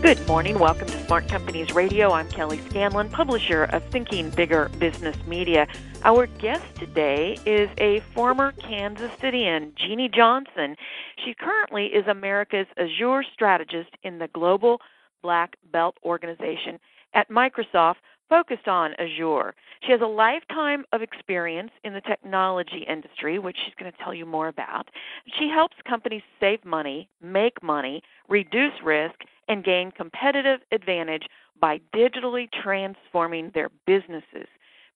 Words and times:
Good 0.00 0.28
morning. 0.28 0.60
Welcome 0.60 0.86
to 0.86 1.06
Smart 1.06 1.26
Companies 1.26 1.74
Radio. 1.74 2.12
I'm 2.12 2.28
Kelly 2.28 2.60
Scanlon, 2.70 3.10
publisher 3.10 3.64
of 3.64 3.82
Thinking 3.90 4.30
Bigger 4.30 4.70
Business 4.78 5.16
Media. 5.26 5.66
Our 6.04 6.26
guest 6.26 6.64
today 6.76 7.36
is 7.44 7.68
a 7.78 7.98
former 8.14 8.52
Kansas 8.52 9.10
Cityan, 9.20 9.74
Jeannie 9.74 10.08
Johnson. 10.08 10.76
She 11.24 11.34
currently 11.34 11.86
is 11.86 12.06
America's 12.06 12.68
Azure 12.76 13.24
strategist 13.34 13.90
in 14.04 14.20
the 14.20 14.28
Global 14.28 14.80
Black 15.20 15.56
Belt 15.72 15.96
Organization 16.04 16.78
at 17.12 17.28
Microsoft 17.28 17.96
focused 18.28 18.68
on 18.68 18.94
Azure. 19.00 19.54
She 19.84 19.90
has 19.90 20.00
a 20.00 20.06
lifetime 20.06 20.84
of 20.92 21.02
experience 21.02 21.72
in 21.82 21.92
the 21.92 22.00
technology 22.02 22.84
industry, 22.88 23.40
which 23.40 23.56
she's 23.64 23.74
going 23.74 23.90
to 23.90 23.98
tell 23.98 24.14
you 24.14 24.26
more 24.26 24.46
about. 24.46 24.90
She 25.38 25.48
helps 25.48 25.76
companies 25.88 26.22
save 26.38 26.64
money, 26.64 27.08
make 27.20 27.62
money, 27.64 28.02
reduce 28.28 28.74
risk, 28.84 29.16
and 29.48 29.64
gain 29.64 29.90
competitive 29.90 30.60
advantage 30.72 31.26
by 31.60 31.80
digitally 31.94 32.48
transforming 32.62 33.50
their 33.54 33.70
businesses. 33.86 34.46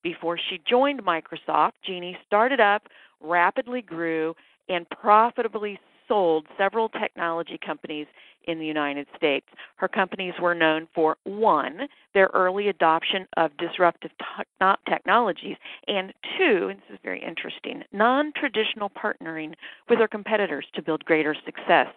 Before 0.03 0.39
she 0.39 0.61
joined 0.69 1.03
Microsoft, 1.05 1.73
Jeannie 1.85 2.19
started 2.27 2.61
up, 2.61 2.89
rapidly 3.21 3.83
grew, 3.83 4.35
and 4.69 4.89
profitably 4.91 5.79
sold 6.09 6.47
several 6.59 6.89
technology 6.89 7.59
companies 7.65 8.07
in 8.47 8.59
the 8.59 8.67
United 8.67 9.07
States. 9.17 9.47
Her 9.77 9.89
companies 9.89 10.35
were 10.41 10.55
known 10.55 10.89
for 10.95 11.17
one, 11.25 11.89
their 12.13 12.29
early 12.35 12.69
adoption 12.69 13.27
of 13.37 13.57
disruptive 13.57 14.11
te- 14.19 14.67
technologies, 14.89 15.57
and 15.87 16.13
two, 16.37 16.69
and 16.71 16.79
this 16.81 16.95
is 16.95 16.99
very 17.03 17.23
interesting, 17.23 17.83
non 17.93 18.33
traditional 18.35 18.91
partnering 18.91 19.55
with 19.89 20.01
her 20.01 20.09
competitors 20.09 20.67
to 20.75 20.83
build 20.83 21.05
greater 21.05 21.37
success. 21.45 21.89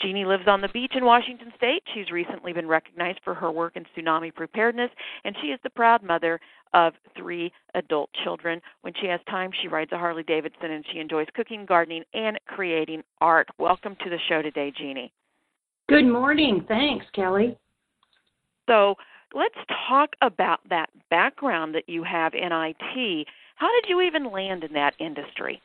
Jeannie 0.00 0.24
lives 0.24 0.44
on 0.46 0.60
the 0.60 0.68
beach 0.68 0.92
in 0.94 1.04
Washington 1.04 1.52
State. 1.56 1.82
She's 1.94 2.10
recently 2.10 2.52
been 2.52 2.68
recognized 2.68 3.20
for 3.24 3.34
her 3.34 3.50
work 3.50 3.76
in 3.76 3.84
tsunami 3.96 4.34
preparedness, 4.34 4.90
and 5.24 5.34
she 5.40 5.48
is 5.48 5.60
the 5.62 5.70
proud 5.70 6.02
mother 6.02 6.40
of 6.74 6.92
three 7.16 7.52
adult 7.74 8.10
children. 8.24 8.60
When 8.82 8.92
she 9.00 9.06
has 9.06 9.20
time, 9.30 9.50
she 9.62 9.68
rides 9.68 9.92
a 9.92 9.98
Harley 9.98 10.24
Davidson 10.24 10.72
and 10.72 10.84
she 10.92 10.98
enjoys 10.98 11.28
cooking, 11.34 11.64
gardening, 11.64 12.02
and 12.12 12.38
creating 12.46 13.02
art. 13.20 13.48
Welcome 13.58 13.96
to 14.02 14.10
the 14.10 14.18
show 14.28 14.42
today, 14.42 14.72
Jeannie. 14.76 15.12
Good 15.88 16.06
morning. 16.06 16.64
Thanks, 16.66 17.06
Kelly. 17.14 17.56
So 18.68 18.96
let's 19.34 19.54
talk 19.88 20.10
about 20.20 20.60
that 20.70 20.90
background 21.10 21.74
that 21.74 21.88
you 21.88 22.02
have 22.02 22.34
in 22.34 22.50
IT. 22.50 23.26
How 23.56 23.68
did 23.80 23.88
you 23.88 24.00
even 24.00 24.32
land 24.32 24.64
in 24.64 24.72
that 24.72 24.94
industry? 24.98 25.62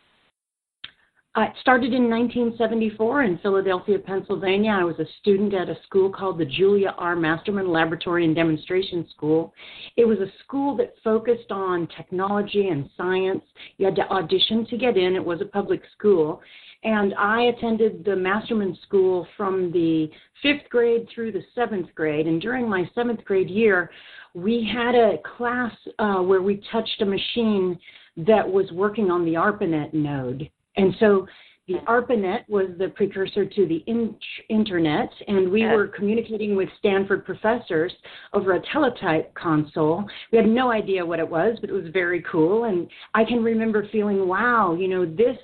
I 1.40 1.54
started 1.62 1.94
in 1.94 2.10
1974 2.10 3.24
in 3.24 3.38
Philadelphia, 3.38 3.98
Pennsylvania. 3.98 4.72
I 4.72 4.84
was 4.84 5.00
a 5.00 5.06
student 5.22 5.54
at 5.54 5.70
a 5.70 5.78
school 5.86 6.12
called 6.12 6.38
the 6.38 6.44
Julia 6.44 6.94
R. 6.98 7.16
Masterman 7.16 7.72
Laboratory 7.72 8.26
and 8.26 8.36
Demonstration 8.36 9.08
School. 9.16 9.54
It 9.96 10.04
was 10.04 10.18
a 10.20 10.30
school 10.44 10.76
that 10.76 10.96
focused 11.02 11.50
on 11.50 11.88
technology 11.96 12.68
and 12.68 12.90
science. 12.98 13.42
You 13.78 13.86
had 13.86 13.96
to 13.96 14.10
audition 14.10 14.66
to 14.66 14.78
get 14.78 14.98
in. 14.98 15.16
It 15.16 15.24
was 15.24 15.40
a 15.40 15.46
public 15.46 15.82
school. 15.98 16.42
And 16.84 17.14
I 17.18 17.44
attended 17.44 18.04
the 18.04 18.18
Masterman 18.18 18.78
School 18.86 19.26
from 19.38 19.72
the 19.72 20.12
fifth 20.42 20.70
grade 20.70 21.08
through 21.16 21.32
the 21.32 21.44
seventh 21.56 21.96
grade. 21.96 22.28
And 22.28 22.42
during 22.42 22.68
my 22.68 22.84
seventh 22.94 23.24
grade 23.24 23.50
year, 23.50 23.92
we 24.34 24.70
had 24.74 24.94
a 24.94 25.20
class 25.38 25.72
uh, 26.00 26.18
where 26.18 26.42
we 26.42 26.62
touched 26.70 27.02
a 27.02 27.06
machine 27.06 27.80
that 28.28 28.46
was 28.46 28.70
working 28.74 29.10
on 29.10 29.24
the 29.24 29.38
ARPANET 29.38 29.94
node. 29.94 30.50
And 30.80 30.96
so 31.00 31.28
the 31.68 31.76
ARPANET 31.88 32.48
was 32.48 32.68
the 32.80 32.88
precursor 32.90 33.46
to 33.46 33.68
the 33.68 33.84
in- 33.86 34.16
internet, 34.50 35.10
and 35.28 35.52
we 35.52 35.66
were 35.66 35.88
communicating 35.88 36.56
with 36.56 36.70
Stanford 36.80 37.26
professors 37.26 37.94
over 38.34 38.54
a 38.54 38.62
teletype 38.74 39.34
console. 39.36 40.04
We 40.32 40.38
had 40.38 40.48
no 40.48 40.72
idea 40.72 41.06
what 41.06 41.20
it 41.20 41.30
was, 41.30 41.58
but 41.62 41.70
it 41.70 41.74
was 41.74 41.90
very 41.94 42.24
cool. 42.24 42.64
And 42.64 42.88
I 43.14 43.24
can 43.24 43.44
remember 43.44 43.88
feeling, 43.92 44.28
wow, 44.28 44.74
you 44.74 44.88
know, 44.88 45.06
this 45.06 45.38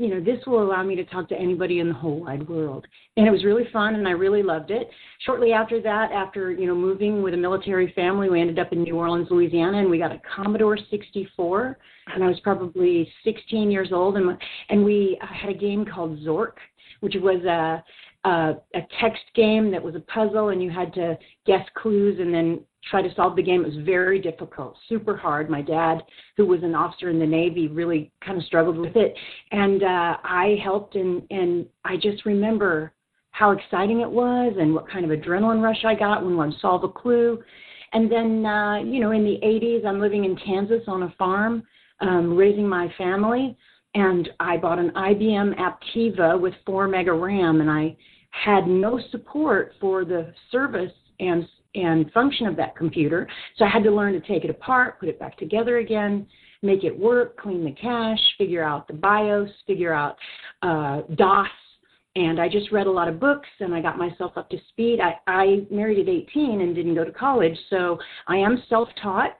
you 0.00 0.08
know, 0.08 0.18
this 0.18 0.38
will 0.46 0.62
allow 0.62 0.82
me 0.82 0.96
to 0.96 1.04
talk 1.04 1.28
to 1.28 1.38
anybody 1.38 1.78
in 1.80 1.88
the 1.88 1.94
whole 1.94 2.20
wide 2.20 2.48
world. 2.48 2.86
And 3.18 3.26
it 3.26 3.30
was 3.30 3.44
really 3.44 3.68
fun 3.70 3.96
and 3.96 4.08
I 4.08 4.12
really 4.12 4.42
loved 4.42 4.70
it. 4.70 4.88
Shortly 5.26 5.52
after 5.52 5.78
that, 5.82 6.10
after, 6.10 6.50
you 6.50 6.66
know, 6.66 6.74
moving 6.74 7.22
with 7.22 7.34
a 7.34 7.36
military 7.36 7.92
family, 7.92 8.30
we 8.30 8.40
ended 8.40 8.58
up 8.58 8.72
in 8.72 8.82
New 8.82 8.96
Orleans, 8.96 9.28
Louisiana, 9.30 9.78
and 9.78 9.90
we 9.90 9.98
got 9.98 10.10
a 10.10 10.18
Commodore 10.34 10.78
64. 10.90 11.76
And 12.14 12.24
I 12.24 12.28
was 12.28 12.40
probably 12.40 13.12
16 13.24 13.70
years 13.70 13.90
old. 13.92 14.16
And, 14.16 14.38
and 14.70 14.82
we 14.82 15.18
uh, 15.20 15.26
had 15.26 15.50
a 15.50 15.58
game 15.58 15.84
called 15.84 16.18
Zork, 16.20 16.54
which 17.00 17.16
was 17.20 17.44
a, 17.44 17.84
a, 18.26 18.54
a 18.74 18.80
text 19.02 19.24
game 19.34 19.70
that 19.70 19.82
was 19.82 19.96
a 19.96 20.00
puzzle 20.00 20.48
and 20.48 20.62
you 20.62 20.70
had 20.70 20.94
to 20.94 21.18
guess 21.44 21.66
clues 21.74 22.18
and 22.20 22.32
then 22.32 22.60
try 22.90 23.02
to 23.02 23.14
solve 23.14 23.36
the 23.36 23.42
game. 23.42 23.62
It 23.62 23.74
was 23.74 23.84
very 23.84 24.20
difficult, 24.20 24.76
super 24.88 25.16
hard. 25.16 25.50
My 25.50 25.62
dad, 25.62 26.02
who 26.36 26.46
was 26.46 26.62
an 26.62 26.74
officer 26.74 27.10
in 27.10 27.18
the 27.18 27.26
Navy, 27.26 27.68
really 27.68 28.10
kind 28.24 28.38
of 28.38 28.44
struggled 28.44 28.78
with 28.78 28.96
it, 28.96 29.14
and 29.52 29.82
uh, 29.82 30.16
I 30.24 30.56
helped. 30.62 30.94
And 30.94 31.22
and 31.30 31.66
I 31.84 31.96
just 31.96 32.24
remember 32.24 32.92
how 33.32 33.52
exciting 33.52 34.00
it 34.00 34.10
was 34.10 34.54
and 34.58 34.74
what 34.74 34.90
kind 34.90 35.10
of 35.10 35.16
adrenaline 35.18 35.62
rush 35.62 35.84
I 35.84 35.94
got 35.94 36.24
when 36.24 36.36
one 36.36 36.54
solved 36.60 36.84
a 36.84 36.88
clue. 36.88 37.42
And 37.92 38.10
then, 38.10 38.46
uh, 38.46 38.78
you 38.78 39.00
know, 39.00 39.10
in 39.12 39.24
the 39.24 39.38
80s, 39.42 39.84
I'm 39.84 40.00
living 40.00 40.24
in 40.24 40.36
Kansas 40.36 40.82
on 40.86 41.04
a 41.04 41.14
farm, 41.18 41.62
um, 42.00 42.36
raising 42.36 42.68
my 42.68 42.92
family, 42.96 43.56
and 43.94 44.28
I 44.38 44.56
bought 44.56 44.78
an 44.78 44.90
IBM 44.90 45.54
Aptiva 45.58 46.40
with 46.40 46.54
4 46.64 46.86
mega 46.86 47.12
RAM, 47.12 47.60
and 47.60 47.70
I 47.70 47.96
had 48.30 48.68
no 48.68 49.00
support 49.10 49.72
for 49.80 50.04
the 50.04 50.32
service 50.52 50.92
and 51.18 51.48
and 51.74 52.10
function 52.12 52.46
of 52.46 52.56
that 52.56 52.76
computer. 52.76 53.28
So 53.56 53.64
I 53.64 53.68
had 53.68 53.84
to 53.84 53.90
learn 53.90 54.12
to 54.14 54.20
take 54.20 54.44
it 54.44 54.50
apart, 54.50 54.98
put 55.00 55.08
it 55.08 55.18
back 55.18 55.36
together 55.38 55.78
again, 55.78 56.26
make 56.62 56.84
it 56.84 56.98
work, 56.98 57.36
clean 57.38 57.64
the 57.64 57.72
cache, 57.72 58.20
figure 58.38 58.62
out 58.62 58.86
the 58.88 58.94
BIOS, 58.94 59.50
figure 59.66 59.92
out 59.92 60.16
uh, 60.62 61.02
DOS. 61.14 61.48
And 62.16 62.40
I 62.40 62.48
just 62.48 62.72
read 62.72 62.88
a 62.88 62.90
lot 62.90 63.06
of 63.06 63.20
books 63.20 63.48
and 63.60 63.72
I 63.72 63.80
got 63.80 63.96
myself 63.96 64.32
up 64.36 64.50
to 64.50 64.58
speed. 64.70 64.98
I, 65.00 65.14
I 65.30 65.66
married 65.70 66.00
at 66.00 66.08
18 66.08 66.60
and 66.60 66.74
didn't 66.74 66.96
go 66.96 67.04
to 67.04 67.12
college, 67.12 67.56
so 67.70 67.98
I 68.26 68.36
am 68.36 68.62
self 68.68 68.88
taught. 69.00 69.38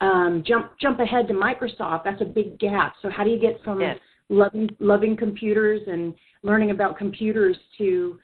Um, 0.00 0.44
jump 0.46 0.72
jump 0.80 1.00
ahead 1.00 1.28
to 1.28 1.34
Microsoft. 1.34 2.04
That's 2.04 2.20
a 2.20 2.24
big 2.24 2.58
gap. 2.58 2.94
So 3.02 3.10
how 3.10 3.24
do 3.24 3.30
you 3.30 3.38
get 3.38 3.62
from 3.62 3.80
yes. 3.80 3.98
loving 4.28 4.68
loving 4.80 5.16
computers 5.16 5.80
and 5.86 6.14
learning 6.42 6.70
about 6.70 6.98
computers 6.98 7.56
to 7.78 8.18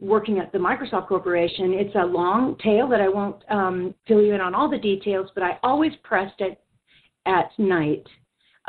working 0.00 0.38
at 0.38 0.52
the 0.52 0.58
Microsoft 0.58 1.08
Corporation, 1.08 1.72
it's 1.74 1.94
a 1.96 2.04
long 2.04 2.56
tale 2.62 2.88
that 2.88 3.00
I 3.00 3.08
won't 3.08 3.42
um, 3.50 3.94
fill 4.06 4.22
you 4.22 4.34
in 4.34 4.40
on 4.40 4.54
all 4.54 4.70
the 4.70 4.78
details, 4.78 5.30
but 5.34 5.42
I 5.42 5.58
always 5.62 5.92
pressed 6.02 6.40
it 6.40 6.60
at 7.26 7.50
night, 7.58 8.04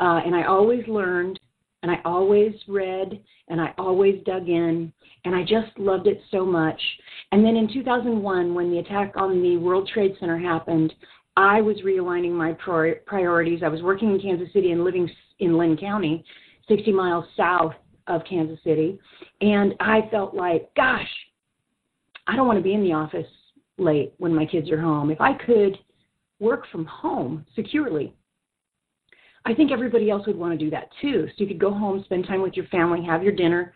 uh, 0.00 0.20
and 0.24 0.34
I 0.34 0.44
always 0.44 0.86
learned, 0.88 1.38
and 1.82 1.90
I 1.90 2.00
always 2.04 2.54
read, 2.66 3.20
and 3.48 3.60
I 3.60 3.72
always 3.78 4.22
dug 4.24 4.48
in, 4.48 4.92
and 5.24 5.34
I 5.34 5.42
just 5.42 5.78
loved 5.78 6.06
it 6.06 6.20
so 6.30 6.44
much. 6.44 6.80
And 7.32 7.44
then 7.44 7.56
in 7.56 7.72
2001, 7.72 8.54
when 8.54 8.70
the 8.70 8.78
attack 8.78 9.12
on 9.16 9.42
the 9.42 9.56
World 9.56 9.88
Trade 9.92 10.16
Center 10.18 10.38
happened, 10.38 10.92
I 11.36 11.60
was 11.60 11.76
realigning 11.84 12.32
my 12.32 12.56
priorities. 13.06 13.62
I 13.64 13.68
was 13.68 13.82
working 13.82 14.10
in 14.10 14.20
Kansas 14.20 14.52
City 14.52 14.72
and 14.72 14.84
living 14.84 15.08
in 15.38 15.56
Linn 15.56 15.76
County, 15.76 16.24
60 16.68 16.92
miles 16.92 17.24
south 17.36 17.74
of 18.10 18.24
Kansas 18.28 18.58
City. 18.64 18.98
And 19.40 19.74
I 19.80 20.08
felt 20.10 20.34
like, 20.34 20.74
gosh, 20.74 21.08
I 22.26 22.36
don't 22.36 22.46
want 22.46 22.58
to 22.58 22.62
be 22.62 22.74
in 22.74 22.82
the 22.82 22.92
office 22.92 23.26
late 23.78 24.12
when 24.18 24.34
my 24.34 24.44
kids 24.44 24.70
are 24.70 24.80
home. 24.80 25.10
If 25.10 25.20
I 25.20 25.32
could 25.34 25.78
work 26.38 26.64
from 26.70 26.84
home 26.84 27.46
securely, 27.54 28.14
I 29.44 29.54
think 29.54 29.72
everybody 29.72 30.10
else 30.10 30.26
would 30.26 30.36
want 30.36 30.58
to 30.58 30.64
do 30.64 30.70
that 30.70 30.90
too. 31.00 31.26
So 31.28 31.34
you 31.38 31.46
could 31.46 31.58
go 31.58 31.72
home, 31.72 32.02
spend 32.04 32.26
time 32.26 32.42
with 32.42 32.54
your 32.54 32.66
family, 32.66 33.02
have 33.04 33.22
your 33.22 33.34
dinner, 33.34 33.72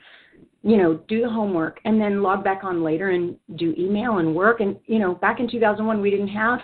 you 0.62 0.76
know, 0.76 1.00
do 1.08 1.22
the 1.22 1.28
homework, 1.28 1.80
and 1.84 2.00
then 2.00 2.22
log 2.22 2.44
back 2.44 2.64
on 2.64 2.82
later 2.82 3.10
and 3.10 3.36
do 3.56 3.74
email 3.78 4.18
and 4.18 4.34
work. 4.34 4.60
And, 4.60 4.76
you 4.86 4.98
know, 4.98 5.14
back 5.14 5.40
in 5.40 5.48
2001, 5.48 6.00
we 6.00 6.10
didn't 6.10 6.28
have 6.28 6.60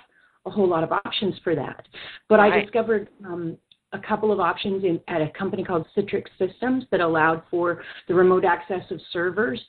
a 0.46 0.50
whole 0.50 0.68
lot 0.68 0.84
of 0.84 0.92
options 0.92 1.34
for 1.42 1.54
that. 1.54 1.86
But 2.28 2.38
right. 2.38 2.52
I 2.52 2.60
discovered 2.60 3.08
um, 3.24 3.56
a 3.92 3.98
couple 3.98 4.32
of 4.32 4.40
options 4.40 4.84
in, 4.84 5.00
at 5.08 5.20
a 5.20 5.30
company 5.30 5.64
called 5.64 5.86
Citrix 5.96 6.24
Systems 6.38 6.84
that 6.90 7.00
allowed 7.00 7.42
for 7.50 7.82
the 8.08 8.14
remote 8.14 8.44
access 8.44 8.82
of 8.90 9.00
servers. 9.12 9.60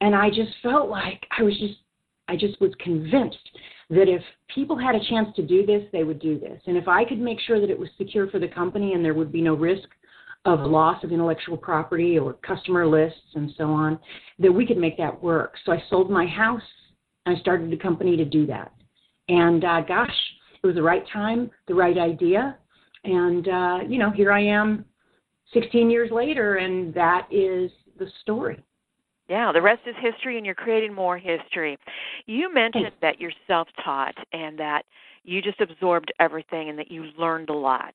And 0.00 0.14
I 0.14 0.28
just 0.28 0.52
felt 0.62 0.88
like 0.88 1.26
I 1.38 1.42
was 1.42 1.56
just, 1.58 1.74
I 2.28 2.36
just 2.36 2.60
was 2.60 2.72
convinced 2.80 3.50
that 3.90 4.08
if 4.08 4.22
people 4.54 4.76
had 4.78 4.94
a 4.94 5.04
chance 5.08 5.28
to 5.36 5.42
do 5.42 5.66
this, 5.66 5.82
they 5.92 6.02
would 6.02 6.20
do 6.20 6.38
this. 6.38 6.60
And 6.66 6.76
if 6.76 6.88
I 6.88 7.04
could 7.04 7.20
make 7.20 7.38
sure 7.40 7.60
that 7.60 7.70
it 7.70 7.78
was 7.78 7.90
secure 7.98 8.28
for 8.30 8.38
the 8.38 8.48
company 8.48 8.94
and 8.94 9.04
there 9.04 9.14
would 9.14 9.30
be 9.30 9.42
no 9.42 9.54
risk 9.54 9.88
of 10.44 10.60
loss 10.60 11.04
of 11.04 11.12
intellectual 11.12 11.56
property 11.56 12.18
or 12.18 12.32
customer 12.34 12.86
lists 12.86 13.20
and 13.34 13.52
so 13.56 13.64
on, 13.70 13.98
that 14.38 14.50
we 14.50 14.66
could 14.66 14.78
make 14.78 14.96
that 14.96 15.22
work. 15.22 15.54
So 15.64 15.72
I 15.72 15.82
sold 15.88 16.10
my 16.10 16.26
house. 16.26 16.62
I 17.26 17.36
started 17.36 17.72
a 17.72 17.76
company 17.76 18.16
to 18.16 18.24
do 18.24 18.46
that. 18.46 18.72
And 19.28 19.64
uh, 19.64 19.82
gosh, 19.82 20.10
it 20.62 20.66
was 20.66 20.74
the 20.74 20.82
right 20.82 21.04
time, 21.12 21.50
the 21.68 21.74
right 21.74 21.96
idea. 21.96 22.56
And, 23.04 23.48
uh, 23.48 23.78
you 23.88 23.98
know, 23.98 24.10
here 24.10 24.32
I 24.32 24.40
am 24.40 24.84
16 25.52 25.90
years 25.90 26.10
later, 26.10 26.56
and 26.56 26.94
that 26.94 27.26
is 27.30 27.70
the 27.98 28.06
story. 28.22 28.62
Yeah, 29.28 29.52
the 29.52 29.62
rest 29.62 29.82
is 29.86 29.94
history, 30.00 30.36
and 30.36 30.44
you're 30.44 30.54
creating 30.54 30.92
more 30.94 31.16
history. 31.16 31.78
You 32.26 32.52
mentioned 32.52 32.92
that 33.00 33.20
you're 33.20 33.32
self 33.46 33.68
taught 33.84 34.14
and 34.32 34.58
that 34.58 34.84
you 35.24 35.40
just 35.40 35.60
absorbed 35.60 36.12
everything 36.18 36.68
and 36.68 36.78
that 36.78 36.90
you 36.90 37.04
learned 37.16 37.48
a 37.48 37.54
lot. 37.54 37.94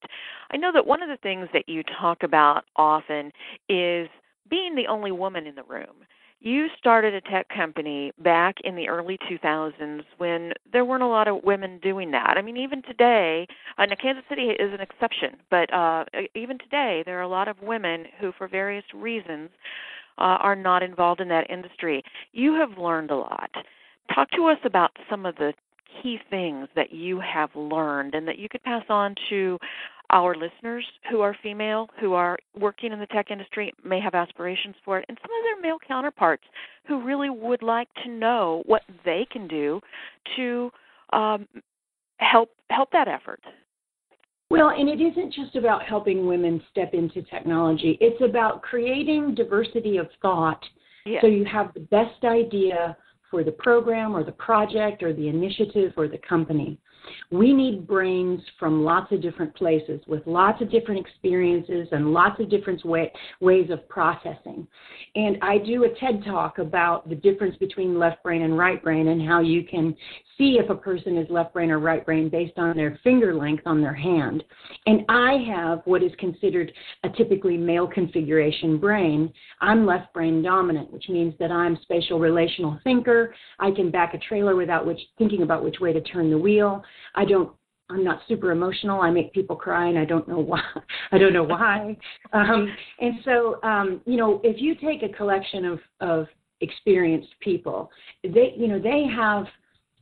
I 0.51 0.57
know 0.57 0.71
that 0.71 0.85
one 0.85 1.03
of 1.03 1.09
the 1.09 1.17
things 1.17 1.47
that 1.53 1.67
you 1.67 1.83
talk 1.99 2.23
about 2.23 2.63
often 2.75 3.31
is 3.69 4.07
being 4.49 4.75
the 4.75 4.87
only 4.87 5.11
woman 5.11 5.45
in 5.45 5.55
the 5.55 5.63
room. 5.63 5.95
You 6.39 6.67
started 6.77 7.15
a 7.15 7.21
tech 7.21 7.49
company 7.49 8.11
back 8.19 8.57
in 8.63 8.75
the 8.75 8.87
early 8.87 9.17
2000s 9.29 10.03
when 10.17 10.53
there 10.71 10.85
weren't 10.85 11.01
a 11.01 11.07
lot 11.07 11.27
of 11.27 11.43
women 11.43 11.79
doing 11.79 12.11
that. 12.11 12.35
I 12.37 12.43
mean, 12.43 12.57
even 12.57 12.83
today, 12.83 13.47
uh, 13.77 13.85
now 13.85 13.95
Kansas 13.99 14.23
City 14.29 14.43
is 14.43 14.71
an 14.71 14.79
exception, 14.79 15.37
but 15.49 15.73
uh, 15.73 16.05
even 16.35 16.59
today, 16.59 17.01
there 17.05 17.17
are 17.17 17.23
a 17.23 17.27
lot 17.27 17.47
of 17.47 17.59
women 17.61 18.05
who, 18.19 18.31
for 18.37 18.47
various 18.47 18.85
reasons, 18.93 19.49
uh, 20.19 20.37
are 20.41 20.55
not 20.55 20.83
involved 20.83 21.21
in 21.21 21.27
that 21.29 21.49
industry. 21.49 22.03
You 22.33 22.53
have 22.53 22.77
learned 22.77 23.09
a 23.09 23.17
lot. 23.17 23.49
Talk 24.13 24.29
to 24.31 24.45
us 24.45 24.59
about 24.63 24.91
some 25.09 25.25
of 25.25 25.35
the 25.35 25.53
key 26.01 26.19
things 26.29 26.67
that 26.75 26.93
you 26.93 27.19
have 27.19 27.49
learned 27.55 28.13
and 28.13 28.27
that 28.27 28.37
you 28.37 28.47
could 28.49 28.63
pass 28.63 28.83
on 28.89 29.15
to 29.29 29.57
our 30.09 30.35
listeners 30.35 30.85
who 31.09 31.21
are 31.21 31.35
female, 31.43 31.89
who 31.99 32.13
are 32.13 32.37
working 32.57 32.91
in 32.91 32.99
the 32.99 33.07
tech 33.07 33.31
industry, 33.31 33.73
may 33.83 33.99
have 33.99 34.15
aspirations 34.15 34.75
for 34.85 34.99
it, 34.99 35.05
and 35.09 35.17
some 35.21 35.31
of 35.31 35.43
their 35.43 35.61
male 35.61 35.77
counterparts 35.85 36.43
who 36.87 37.03
really 37.03 37.29
would 37.29 37.61
like 37.61 37.89
to 38.03 38.09
know 38.09 38.63
what 38.65 38.83
they 39.03 39.27
can 39.31 39.47
do 39.47 39.81
to 40.35 40.71
um, 41.13 41.47
help 42.17 42.49
help 42.69 42.91
that 42.91 43.07
effort. 43.07 43.41
Well, 44.49 44.69
and 44.69 44.87
it 44.87 45.01
isn't 45.01 45.33
just 45.33 45.57
about 45.57 45.83
helping 45.83 46.25
women 46.25 46.61
step 46.71 46.93
into 46.93 47.21
technology. 47.23 47.97
It's 47.99 48.21
about 48.21 48.61
creating 48.61 49.35
diversity 49.35 49.97
of 49.97 50.07
thought 50.21 50.63
yes. 51.07 51.21
so 51.21 51.27
you 51.27 51.45
have 51.45 51.73
the 51.73 51.79
best 51.81 52.23
idea 52.23 52.95
for 53.29 53.43
the 53.43 53.51
program 53.51 54.15
or 54.15 54.23
the 54.23 54.31
project 54.31 55.03
or 55.03 55.13
the 55.13 55.27
initiative 55.27 55.93
or 55.97 56.07
the 56.07 56.19
company. 56.19 56.79
We 57.31 57.53
need 57.53 57.87
brains 57.87 58.41
from 58.59 58.83
lots 58.83 59.11
of 59.11 59.21
different 59.21 59.55
places 59.55 60.01
with 60.07 60.25
lots 60.25 60.61
of 60.61 60.71
different 60.71 61.05
experiences 61.05 61.87
and 61.91 62.13
lots 62.13 62.39
of 62.39 62.49
different 62.49 62.83
way, 62.85 63.11
ways 63.39 63.69
of 63.69 63.87
processing. 63.89 64.67
And 65.15 65.37
I 65.41 65.57
do 65.57 65.85
a 65.85 65.89
TED 65.99 66.23
talk 66.25 66.59
about 66.59 67.07
the 67.09 67.15
difference 67.15 67.55
between 67.57 67.99
left 67.99 68.23
brain 68.23 68.41
and 68.41 68.57
right 68.57 68.81
brain 68.83 69.07
and 69.07 69.25
how 69.25 69.41
you 69.41 69.63
can 69.63 69.95
see 70.37 70.59
if 70.59 70.69
a 70.69 70.75
person 70.75 71.17
is 71.17 71.27
left 71.29 71.53
brain 71.53 71.71
or 71.71 71.79
right 71.79 72.05
brain 72.05 72.29
based 72.29 72.57
on 72.57 72.75
their 72.75 72.99
finger 73.03 73.33
length 73.33 73.63
on 73.65 73.81
their 73.81 73.93
hand. 73.93 74.43
And 74.85 75.01
I 75.09 75.43
have 75.49 75.81
what 75.85 76.03
is 76.03 76.11
considered 76.19 76.71
a 77.03 77.09
typically 77.09 77.57
male 77.57 77.87
configuration 77.87 78.77
brain. 78.77 79.33
I'm 79.61 79.85
left 79.85 80.13
brain 80.13 80.43
dominant, 80.43 80.91
which 80.91 81.09
means 81.09 81.33
that 81.39 81.51
I'm 81.51 81.77
spatial 81.81 82.19
relational 82.19 82.79
thinker. 82.83 83.16
I 83.59 83.71
can 83.71 83.91
back 83.91 84.13
a 84.13 84.17
trailer 84.17 84.55
without 84.55 84.85
which 84.85 84.99
thinking 85.17 85.43
about 85.43 85.63
which 85.63 85.79
way 85.79 85.93
to 85.93 86.01
turn 86.01 86.29
the 86.29 86.37
wheel. 86.37 86.83
I 87.15 87.25
don't 87.25 87.51
I'm 87.89 88.03
not 88.03 88.19
super 88.27 88.51
emotional. 88.51 88.99
I 88.99 89.09
make 89.11 89.31
people 89.31 89.55
cry, 89.55 89.87
and 89.87 89.97
I 89.97 90.03
don't 90.03 90.27
know 90.27 90.39
why. 90.39 90.61
I 91.11 91.17
don't 91.17 91.33
know 91.33 91.43
why. 91.43 91.95
Um, 92.33 92.75
and 92.99 93.13
so, 93.23 93.61
um, 93.63 94.01
you 94.05 94.17
know, 94.17 94.41
if 94.43 94.61
you 94.61 94.75
take 94.75 95.03
a 95.03 95.15
collection 95.15 95.65
of 95.65 95.79
of 96.01 96.27
experienced 96.61 97.29
people, 97.39 97.89
they, 98.23 98.53
you 98.57 98.67
know, 98.67 98.79
they 98.79 99.05
have 99.15 99.45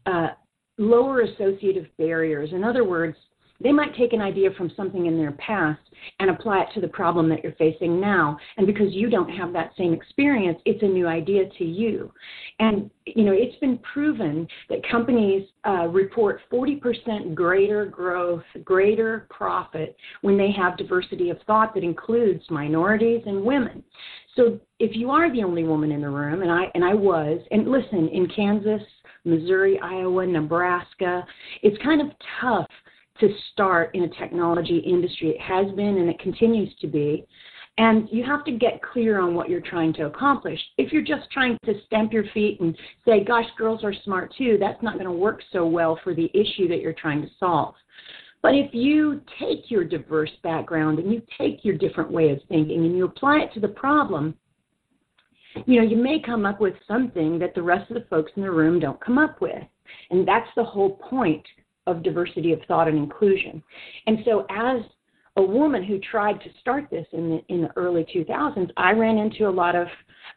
uh, 0.05 0.33
lower 0.77 1.21
associative 1.21 1.85
barriers. 1.97 2.49
In 2.53 2.63
other 2.63 2.83
words, 2.83 3.17
they 3.61 3.71
might 3.71 3.95
take 3.95 4.13
an 4.13 4.21
idea 4.21 4.49
from 4.57 4.71
something 4.75 5.05
in 5.05 5.17
their 5.17 5.31
past 5.33 5.79
and 6.19 6.29
apply 6.29 6.61
it 6.61 6.67
to 6.73 6.81
the 6.81 6.87
problem 6.87 7.29
that 7.29 7.43
you're 7.43 7.53
facing 7.53 7.99
now. 7.99 8.37
And 8.57 8.67
because 8.67 8.93
you 8.93 9.09
don't 9.09 9.29
have 9.29 9.53
that 9.53 9.71
same 9.77 9.93
experience, 9.93 10.59
it's 10.65 10.83
a 10.83 10.87
new 10.87 11.07
idea 11.07 11.45
to 11.57 11.63
you. 11.63 12.11
And, 12.59 12.89
you 13.05 13.23
know, 13.23 13.33
it's 13.33 13.57
been 13.59 13.77
proven 13.79 14.47
that 14.69 14.87
companies 14.89 15.47
uh, 15.65 15.87
report 15.87 16.41
40% 16.51 17.33
greater 17.33 17.85
growth, 17.85 18.43
greater 18.63 19.27
profit 19.29 19.95
when 20.21 20.37
they 20.37 20.51
have 20.51 20.77
diversity 20.77 21.29
of 21.29 21.37
thought 21.47 21.73
that 21.75 21.83
includes 21.83 22.43
minorities 22.49 23.21
and 23.25 23.43
women. 23.43 23.83
So 24.35 24.59
if 24.79 24.95
you 24.95 25.11
are 25.11 25.31
the 25.31 25.43
only 25.43 25.63
woman 25.63 25.91
in 25.91 26.01
the 26.01 26.09
room, 26.09 26.41
and 26.41 26.51
I 26.51 26.65
and 26.75 26.83
I 26.83 26.93
was, 26.93 27.39
and 27.51 27.69
listen, 27.69 28.09
in 28.09 28.27
Kansas, 28.35 28.81
Missouri, 29.23 29.79
Iowa, 29.79 30.25
Nebraska, 30.25 31.25
it's 31.63 31.81
kind 31.81 32.01
of 32.01 32.07
tough 32.41 32.67
to 33.19 33.29
start 33.51 33.93
in 33.93 34.03
a 34.03 34.09
technology 34.09 34.77
industry. 34.77 35.29
It 35.29 35.41
has 35.41 35.73
been 35.75 35.97
and 35.97 36.09
it 36.09 36.19
continues 36.19 36.73
to 36.81 36.87
be. 36.87 37.25
And 37.77 38.07
you 38.09 38.23
have 38.23 38.45
to 38.45 38.51
get 38.51 38.81
clear 38.81 39.19
on 39.19 39.35
what 39.35 39.49
you're 39.49 39.59
trying 39.59 39.93
to 39.95 40.05
accomplish. 40.05 40.59
If 40.77 40.93
you're 40.93 41.01
just 41.01 41.29
trying 41.31 41.57
to 41.65 41.73
stamp 41.85 42.13
your 42.13 42.23
feet 42.33 42.61
and 42.61 42.77
say, 43.05 43.23
gosh, 43.23 43.45
girls 43.57 43.83
are 43.83 43.93
smart 44.05 44.33
too, 44.37 44.57
that's 44.59 44.81
not 44.81 44.93
going 44.93 45.05
to 45.05 45.11
work 45.11 45.41
so 45.51 45.65
well 45.67 45.99
for 46.03 46.13
the 46.13 46.29
issue 46.33 46.69
that 46.69 46.79
you're 46.79 46.93
trying 46.93 47.21
to 47.21 47.27
solve. 47.37 47.75
But 48.41 48.53
if 48.53 48.73
you 48.73 49.21
take 49.39 49.69
your 49.69 49.83
diverse 49.83 50.31
background 50.43 50.99
and 50.99 51.11
you 51.11 51.21
take 51.37 51.65
your 51.65 51.75
different 51.77 52.11
way 52.11 52.29
of 52.29 52.39
thinking 52.47 52.85
and 52.85 52.95
you 52.95 53.05
apply 53.05 53.39
it 53.39 53.53
to 53.55 53.59
the 53.59 53.67
problem, 53.67 54.35
you 55.65 55.81
know, 55.81 55.87
you 55.87 55.97
may 55.97 56.19
come 56.19 56.45
up 56.45 56.61
with 56.61 56.75
something 56.87 57.39
that 57.39 57.55
the 57.55 57.63
rest 57.63 57.89
of 57.89 57.95
the 57.95 58.07
folks 58.09 58.31
in 58.35 58.43
the 58.43 58.51
room 58.51 58.79
don't 58.79 59.03
come 59.03 59.17
up 59.17 59.41
with. 59.41 59.63
And 60.11 60.27
that's 60.27 60.49
the 60.55 60.63
whole 60.63 60.97
point 61.09 61.43
of 61.87 62.03
diversity 62.03 62.51
of 62.53 62.59
thought 62.67 62.87
and 62.87 62.97
inclusion. 62.97 63.61
And 64.07 64.19
so, 64.25 64.45
as 64.49 64.81
a 65.37 65.41
woman 65.41 65.83
who 65.83 65.99
tried 65.99 66.39
to 66.41 66.49
start 66.61 66.89
this 66.89 67.05
in 67.11 67.29
the, 67.29 67.53
in 67.53 67.61
the 67.63 67.69
early 67.75 68.05
2000s, 68.15 68.69
I 68.77 68.91
ran 68.91 69.17
into 69.17 69.47
a 69.47 69.51
lot 69.51 69.75
of 69.75 69.87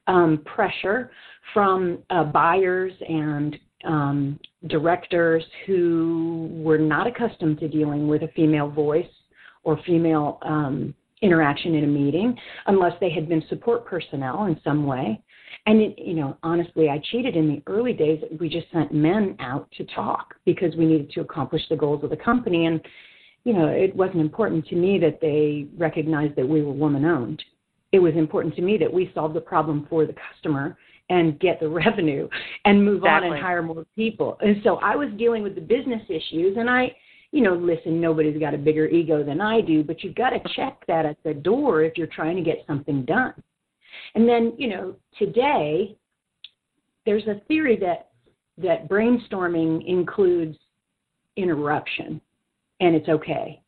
um, 0.06 0.42
pressure 0.44 1.10
from 1.54 1.98
uh, 2.10 2.24
buyers 2.24 2.92
and 3.08 3.56
um, 3.84 4.40
directors 4.66 5.44
who 5.66 6.48
were 6.52 6.78
not 6.78 7.06
accustomed 7.06 7.60
to 7.60 7.68
dealing 7.68 8.08
with 8.08 8.22
a 8.22 8.28
female 8.28 8.68
voice 8.68 9.06
or 9.62 9.78
female 9.86 10.38
um, 10.42 10.94
interaction 11.22 11.74
in 11.74 11.84
a 11.84 11.86
meeting 11.86 12.36
unless 12.66 12.92
they 13.00 13.10
had 13.10 13.28
been 13.28 13.42
support 13.48 13.84
personnel 13.84 14.46
in 14.46 14.60
some 14.64 14.86
way. 14.86 15.20
And 15.68 15.82
it, 15.82 15.98
you 15.98 16.14
know, 16.14 16.38
honestly, 16.42 16.88
I 16.88 16.98
cheated 17.10 17.36
in 17.36 17.46
the 17.46 17.62
early 17.66 17.92
days. 17.92 18.22
We 18.40 18.48
just 18.48 18.72
sent 18.72 18.90
men 18.90 19.36
out 19.38 19.70
to 19.76 19.84
talk 19.94 20.34
because 20.46 20.74
we 20.76 20.86
needed 20.86 21.10
to 21.10 21.20
accomplish 21.20 21.60
the 21.68 21.76
goals 21.76 22.02
of 22.02 22.08
the 22.08 22.16
company. 22.16 22.64
And 22.64 22.80
you 23.44 23.52
know, 23.52 23.66
it 23.66 23.94
wasn't 23.94 24.20
important 24.20 24.66
to 24.68 24.76
me 24.76 24.98
that 25.00 25.20
they 25.20 25.68
recognized 25.76 26.36
that 26.36 26.48
we 26.48 26.62
were 26.62 26.72
woman 26.72 27.04
owned. 27.04 27.44
It 27.92 27.98
was 27.98 28.14
important 28.14 28.56
to 28.56 28.62
me 28.62 28.78
that 28.78 28.90
we 28.90 29.12
solve 29.14 29.34
the 29.34 29.42
problem 29.42 29.86
for 29.90 30.06
the 30.06 30.14
customer 30.14 30.78
and 31.10 31.38
get 31.38 31.60
the 31.60 31.68
revenue 31.84 32.30
and 32.64 32.82
move 32.82 33.02
exactly. 33.02 33.28
on 33.28 33.34
and 33.34 33.42
hire 33.42 33.62
more 33.62 33.84
people. 33.94 34.38
And 34.40 34.56
so 34.64 34.76
I 34.76 34.96
was 34.96 35.10
dealing 35.18 35.42
with 35.42 35.54
the 35.54 35.60
business 35.60 36.02
issues 36.08 36.56
and 36.56 36.70
I 36.70 36.96
you 37.30 37.42
know, 37.42 37.52
listen, 37.52 38.00
nobody's 38.00 38.40
got 38.40 38.54
a 38.54 38.58
bigger 38.58 38.86
ego 38.86 39.22
than 39.22 39.38
I 39.38 39.60
do, 39.60 39.84
but 39.84 40.02
you've 40.02 40.14
got 40.14 40.30
to 40.30 40.40
check 40.56 40.82
that 40.88 41.04
at 41.04 41.22
the 41.24 41.34
door 41.34 41.82
if 41.82 41.98
you're 41.98 42.06
trying 42.06 42.36
to 42.36 42.42
get 42.42 42.64
something 42.66 43.04
done. 43.04 43.34
And 44.14 44.28
then, 44.28 44.54
you 44.56 44.68
know, 44.68 44.96
today 45.18 45.96
there's 47.06 47.26
a 47.26 47.40
theory 47.48 47.76
that 47.76 48.10
that 48.58 48.88
brainstorming 48.88 49.86
includes 49.86 50.56
interruption 51.36 52.20
and 52.80 52.94
it's 52.94 53.08
okay. 53.08 53.62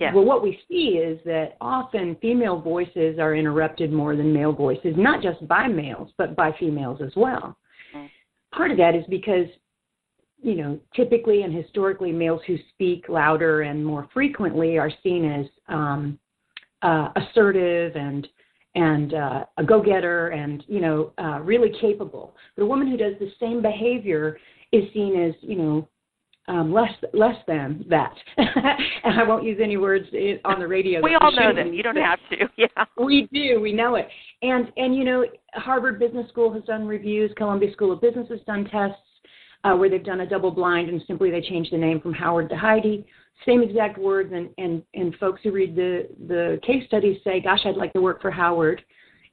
Yeah. 0.00 0.14
Well, 0.14 0.24
what 0.24 0.42
we 0.42 0.58
see 0.68 0.98
is 0.98 1.20
that 1.24 1.56
often 1.60 2.16
female 2.20 2.60
voices 2.60 3.18
are 3.18 3.34
interrupted 3.34 3.92
more 3.92 4.16
than 4.16 4.32
male 4.32 4.52
voices, 4.52 4.94
not 4.96 5.22
just 5.22 5.46
by 5.46 5.68
males, 5.68 6.10
but 6.18 6.34
by 6.34 6.52
females 6.58 7.00
as 7.04 7.12
well. 7.14 7.56
Mm-hmm. 7.94 8.06
Part 8.56 8.70
of 8.70 8.76
that 8.78 8.94
is 8.94 9.04
because 9.08 9.46
you 10.44 10.56
know, 10.56 10.78
typically 10.94 11.42
and 11.42 11.54
historically, 11.54 12.12
males 12.12 12.42
who 12.46 12.58
speak 12.68 13.06
louder 13.08 13.62
and 13.62 13.84
more 13.84 14.06
frequently 14.12 14.76
are 14.76 14.90
seen 15.02 15.24
as 15.24 15.46
um, 15.68 16.18
uh, 16.82 17.08
assertive 17.16 17.96
and 17.96 18.28
and 18.74 19.14
uh, 19.14 19.44
a 19.56 19.64
go-getter 19.64 20.28
and 20.28 20.64
you 20.66 20.80
know 20.80 21.12
uh, 21.18 21.40
really 21.40 21.72
capable. 21.80 22.34
But 22.56 22.64
a 22.64 22.66
woman 22.66 22.88
who 22.88 22.96
does 22.96 23.14
the 23.20 23.30
same 23.40 23.62
behavior 23.62 24.38
is 24.72 24.84
seen 24.92 25.20
as 25.20 25.34
you 25.40 25.56
know 25.56 25.88
um, 26.48 26.72
less 26.72 26.92
less 27.12 27.36
than 27.46 27.84
that. 27.88 28.14
and 28.36 29.18
I 29.18 29.22
won't 29.22 29.44
use 29.44 29.58
any 29.62 29.76
words 29.76 30.06
on 30.44 30.60
the 30.60 30.68
radio. 30.68 31.00
we 31.02 31.16
all 31.20 31.32
know 31.32 31.54
them. 31.54 31.72
You 31.72 31.82
don't 31.82 31.96
have 31.96 32.18
to. 32.30 32.48
Yeah. 32.56 32.84
We 32.96 33.28
do. 33.32 33.60
We 33.60 33.72
know 33.72 33.94
it. 33.96 34.08
And 34.42 34.70
and 34.76 34.94
you 34.94 35.04
know, 35.04 35.24
Harvard 35.54 35.98
Business 35.98 36.28
School 36.28 36.52
has 36.52 36.62
done 36.64 36.86
reviews. 36.86 37.32
Columbia 37.36 37.72
School 37.72 37.92
of 37.92 38.00
Business 38.00 38.28
has 38.28 38.40
done 38.46 38.64
tests 38.64 38.98
uh, 39.64 39.74
where 39.74 39.88
they've 39.88 40.04
done 40.04 40.20
a 40.20 40.28
double 40.28 40.50
blind 40.50 40.88
and 40.88 41.02
simply 41.06 41.30
they 41.30 41.40
changed 41.40 41.72
the 41.72 41.78
name 41.78 42.00
from 42.00 42.12
Howard 42.12 42.48
to 42.50 42.56
Heidi. 42.56 43.06
Same 43.46 43.62
exact 43.62 43.98
words, 43.98 44.32
and 44.32 44.48
and 44.58 44.82
and 44.94 45.14
folks 45.16 45.40
who 45.42 45.52
read 45.52 45.76
the 45.76 46.08
the 46.28 46.60
case 46.66 46.84
studies 46.86 47.18
say, 47.24 47.40
"Gosh, 47.40 47.60
I'd 47.64 47.76
like 47.76 47.92
to 47.94 48.00
work 48.00 48.22
for 48.22 48.30
Howard," 48.30 48.82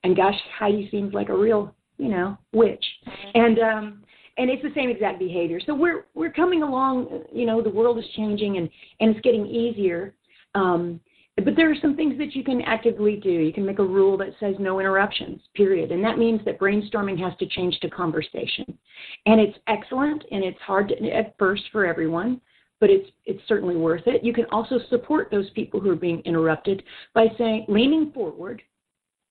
and 0.04 0.16
"Gosh, 0.16 0.36
Heidi 0.58 0.90
seems 0.90 1.14
like 1.14 1.30
a 1.30 1.38
real 1.38 1.74
you 1.98 2.10
know 2.10 2.38
witch," 2.54 2.84
mm-hmm. 3.08 3.40
and 3.40 3.60
um, 3.60 4.04
and 4.38 4.50
it's 4.50 4.64
the 4.64 4.74
same 4.76 4.90
exact 4.90 5.20
behavior. 5.20 5.60
So 5.66 5.74
we're 5.74 6.06
we're 6.14 6.32
coming 6.32 6.64
along. 6.64 7.24
You 7.32 7.46
know, 7.46 7.62
the 7.62 7.70
world 7.70 7.98
is 8.00 8.06
changing, 8.16 8.58
and 8.58 8.70
and 9.00 9.16
it's 9.16 9.22
getting 9.22 9.46
easier. 9.46 10.14
Um, 10.56 11.00
but 11.44 11.56
there 11.56 11.72
are 11.72 11.76
some 11.82 11.96
things 11.96 12.18
that 12.18 12.36
you 12.36 12.44
can 12.44 12.62
actively 12.62 13.16
do. 13.16 13.30
You 13.30 13.54
can 13.54 13.66
make 13.66 13.80
a 13.80 13.86
rule 13.86 14.18
that 14.18 14.36
says 14.40 14.56
no 14.60 14.80
interruptions, 14.80 15.42
period. 15.56 15.92
And 15.92 16.04
that 16.04 16.18
means 16.18 16.42
that 16.46 16.60
brainstorming 16.60 17.18
has 17.20 17.34
to 17.40 17.48
change 17.48 17.80
to 17.80 17.90
conversation. 17.90 18.78
And 19.26 19.40
it's 19.40 19.58
excellent 19.68 20.24
and 20.32 20.44
it's 20.44 20.60
hard 20.60 20.90
to, 20.90 21.10
at 21.10 21.36
first 21.40 21.64
for 21.72 21.86
everyone, 21.86 22.42
but 22.82 22.90
it's 22.90 23.10
it's 23.26 23.42
certainly 23.48 23.78
worth 23.78 24.06
it. 24.08 24.24
You 24.24 24.34
can 24.34 24.46
also 24.52 24.80
support 24.90 25.30
those 25.32 25.50
people 25.52 25.80
who 25.80 25.92
are 25.92 25.96
being 25.96 26.20
interrupted 26.26 26.84
by 27.14 27.28
saying 27.38 27.66
leaning 27.70 28.12
forward 28.12 28.62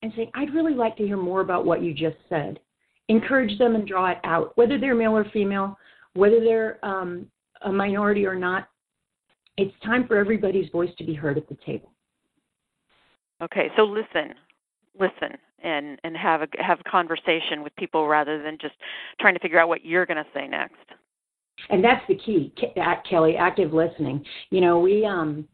and 0.02 0.12
saying, 0.16 0.30
I'd 0.35 0.54
really 0.54 0.73
like 0.73 0.97
to 0.97 1.07
hear 1.07 1.19
more 1.19 1.42
about 1.42 1.66
what 1.66 1.83
you 1.83 1.92
just 1.92 2.16
said. 2.30 2.59
Encourage 3.09 3.59
them 3.59 3.75
and 3.75 3.87
draw 3.87 4.12
it 4.12 4.19
out, 4.25 4.57
whether 4.57 4.78
they're 4.78 4.95
male 4.95 5.16
or 5.16 5.25
female, 5.33 5.76
whether 6.14 6.40
they're 6.40 6.83
um, 6.83 7.26
a 7.62 7.73
minority 7.73 8.25
or 8.25 8.37
not. 8.37 8.69
It's 9.59 9.75
time 9.85 10.07
for 10.07 10.16
everybody's 10.16 10.71
voice 10.71 10.90
to 10.97 11.04
be 11.04 11.12
heard 11.12 11.37
at 11.37 11.49
the 11.49 11.59
table. 11.66 11.92
Okay, 13.42 13.69
so 13.76 13.83
listen, 13.83 14.35
listen, 14.99 15.37
and 15.62 15.99
and 16.04 16.16
have 16.16 16.42
a 16.42 16.49
have 16.59 16.78
a 16.80 16.88
conversation 16.88 17.62
with 17.64 17.75
people 17.76 18.07
rather 18.07 18.42
than 18.42 18.57
just 18.61 18.75
trying 19.21 19.35
to 19.35 19.40
figure 19.40 19.59
out 19.59 19.69
what 19.69 19.85
you're 19.85 20.07
going 20.07 20.23
to 20.23 20.30
say 20.33 20.47
next. 20.47 20.76
And 21.70 21.84
that's 21.84 22.04
the 22.08 22.16
key, 22.16 22.52
Kelly. 23.08 23.36
Active 23.36 23.72
listening. 23.72 24.24
You 24.50 24.60
know, 24.60 24.80
we 24.80 25.04
um 25.04 25.46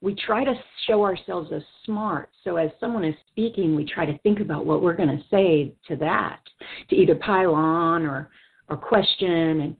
we 0.00 0.14
try 0.14 0.44
to 0.44 0.54
show 0.86 1.02
ourselves 1.02 1.50
as 1.54 1.62
smart. 1.86 2.28
So 2.44 2.56
as 2.56 2.70
someone 2.78 3.04
is 3.04 3.14
speaking, 3.30 3.74
we 3.74 3.86
try 3.86 4.04
to 4.04 4.18
think 4.18 4.40
about 4.40 4.66
what 4.66 4.82
we're 4.82 4.96
going 4.96 5.16
to 5.16 5.24
say 5.30 5.72
to 5.88 5.96
that, 5.96 6.40
to 6.90 6.94
either 6.94 7.14
pile 7.14 7.54
on 7.54 8.04
or 8.04 8.30
or 8.68 8.76
question. 8.76 9.60
And 9.60 9.76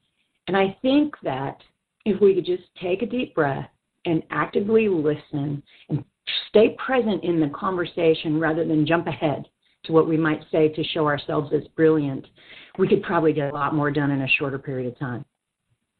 and 0.48 0.56
I 0.56 0.76
think 0.80 1.14
that 1.22 1.58
if 2.06 2.20
we 2.20 2.34
could 2.34 2.46
just 2.46 2.64
take 2.82 3.02
a 3.02 3.06
deep 3.06 3.34
breath 3.34 3.68
and 4.06 4.22
actively 4.30 4.88
listen 4.88 5.62
and 5.90 6.04
stay 6.48 6.76
present 6.84 7.24
in 7.24 7.40
the 7.40 7.48
conversation 7.48 8.40
rather 8.40 8.66
than 8.66 8.86
jump 8.86 9.06
ahead 9.06 9.46
to 9.84 9.92
what 9.92 10.08
we 10.08 10.16
might 10.16 10.42
say 10.50 10.68
to 10.68 10.84
show 10.84 11.06
ourselves 11.06 11.52
as 11.54 11.66
brilliant, 11.76 12.26
we 12.78 12.88
could 12.88 13.02
probably 13.02 13.34
get 13.34 13.50
a 13.50 13.54
lot 13.54 13.74
more 13.74 13.90
done 13.90 14.10
in 14.10 14.22
a 14.22 14.28
shorter 14.38 14.58
period 14.58 14.90
of 14.90 14.98
time. 14.98 15.24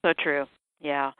So 0.04 0.12
true. 0.22 0.44
Yeah. 0.82 1.12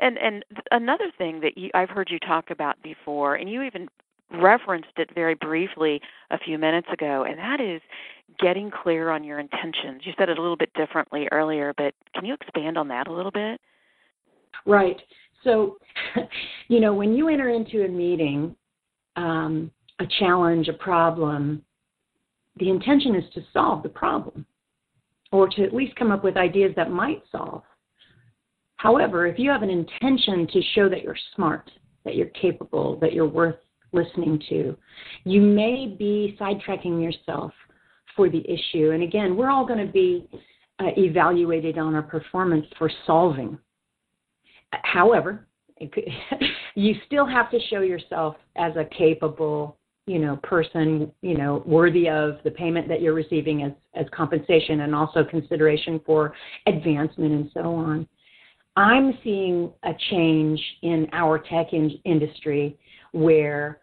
And 0.00 0.18
and 0.18 0.44
another 0.72 1.12
thing 1.16 1.40
that 1.40 1.56
you, 1.56 1.70
I've 1.72 1.88
heard 1.88 2.08
you 2.10 2.18
talk 2.18 2.50
about 2.50 2.82
before, 2.82 3.36
and 3.36 3.48
you 3.48 3.62
even 3.62 3.88
referenced 4.32 4.88
it 4.96 5.14
very 5.14 5.36
briefly 5.36 6.00
a 6.32 6.38
few 6.38 6.58
minutes 6.58 6.88
ago, 6.92 7.24
and 7.28 7.38
that 7.38 7.60
is 7.60 7.80
getting 8.40 8.72
clear 8.72 9.10
on 9.10 9.22
your 9.22 9.38
intentions. 9.38 10.02
You 10.04 10.12
said 10.18 10.28
it 10.28 10.38
a 10.38 10.42
little 10.42 10.56
bit 10.56 10.72
differently 10.74 11.28
earlier, 11.30 11.72
but 11.76 11.94
can 12.12 12.24
you 12.24 12.34
expand 12.34 12.76
on 12.76 12.88
that 12.88 13.06
a 13.06 13.12
little 13.12 13.30
bit? 13.30 13.60
Right. 14.66 15.00
So, 15.44 15.76
you 16.68 16.80
know, 16.80 16.92
when 16.92 17.14
you 17.14 17.28
enter 17.28 17.50
into 17.50 17.84
a 17.84 17.88
meeting, 17.88 18.56
um, 19.14 19.70
a 20.00 20.06
challenge, 20.18 20.66
a 20.66 20.72
problem, 20.72 21.62
the 22.58 22.70
intention 22.70 23.14
is 23.14 23.24
to 23.34 23.42
solve 23.52 23.84
the 23.84 23.88
problem 23.88 24.44
or 25.30 25.48
to 25.48 25.62
at 25.62 25.74
least 25.74 25.94
come 25.94 26.10
up 26.10 26.24
with 26.24 26.36
ideas 26.36 26.72
that 26.74 26.90
might 26.90 27.22
solve. 27.30 27.62
However, 28.84 29.26
if 29.26 29.38
you 29.38 29.50
have 29.50 29.62
an 29.62 29.70
intention 29.70 30.46
to 30.52 30.62
show 30.74 30.88
that 30.88 31.02
you're 31.02 31.16
smart, 31.34 31.70
that 32.04 32.14
you're 32.14 32.28
capable, 32.28 32.96
that 33.00 33.12
you're 33.12 33.26
worth 33.26 33.56
listening 33.92 34.40
to, 34.50 34.76
you 35.24 35.40
may 35.40 35.96
be 35.98 36.36
sidetracking 36.40 37.02
yourself 37.02 37.52
for 38.14 38.30
the 38.30 38.44
issue. 38.48 38.90
And 38.92 39.02
again, 39.02 39.36
we're 39.36 39.50
all 39.50 39.66
going 39.66 39.84
to 39.84 39.92
be 39.92 40.28
uh, 40.78 40.90
evaluated 40.96 41.78
on 41.78 41.94
our 41.94 42.02
performance 42.02 42.66
for 42.78 42.90
solving 43.06 43.58
However, 44.82 45.46
could, 45.92 46.04
you 46.74 46.94
still 47.06 47.26
have 47.26 47.50
to 47.50 47.58
show 47.70 47.80
yourself 47.80 48.36
as 48.56 48.72
a 48.76 48.84
capable, 48.96 49.76
you 50.06 50.18
know, 50.18 50.36
person, 50.42 51.12
you 51.22 51.36
know, 51.36 51.62
worthy 51.66 52.08
of 52.08 52.38
the 52.44 52.50
payment 52.50 52.88
that 52.88 53.00
you're 53.00 53.14
receiving 53.14 53.62
as 53.62 53.72
as 53.94 54.06
compensation 54.12 54.80
and 54.80 54.94
also 54.94 55.24
consideration 55.24 56.00
for 56.04 56.34
advancement 56.66 57.32
and 57.32 57.50
so 57.54 57.74
on. 57.74 58.06
I'm 58.76 59.16
seeing 59.22 59.72
a 59.84 59.92
change 60.10 60.60
in 60.82 61.08
our 61.12 61.38
tech 61.38 61.72
in- 61.72 61.98
industry 62.04 62.78
where, 63.12 63.80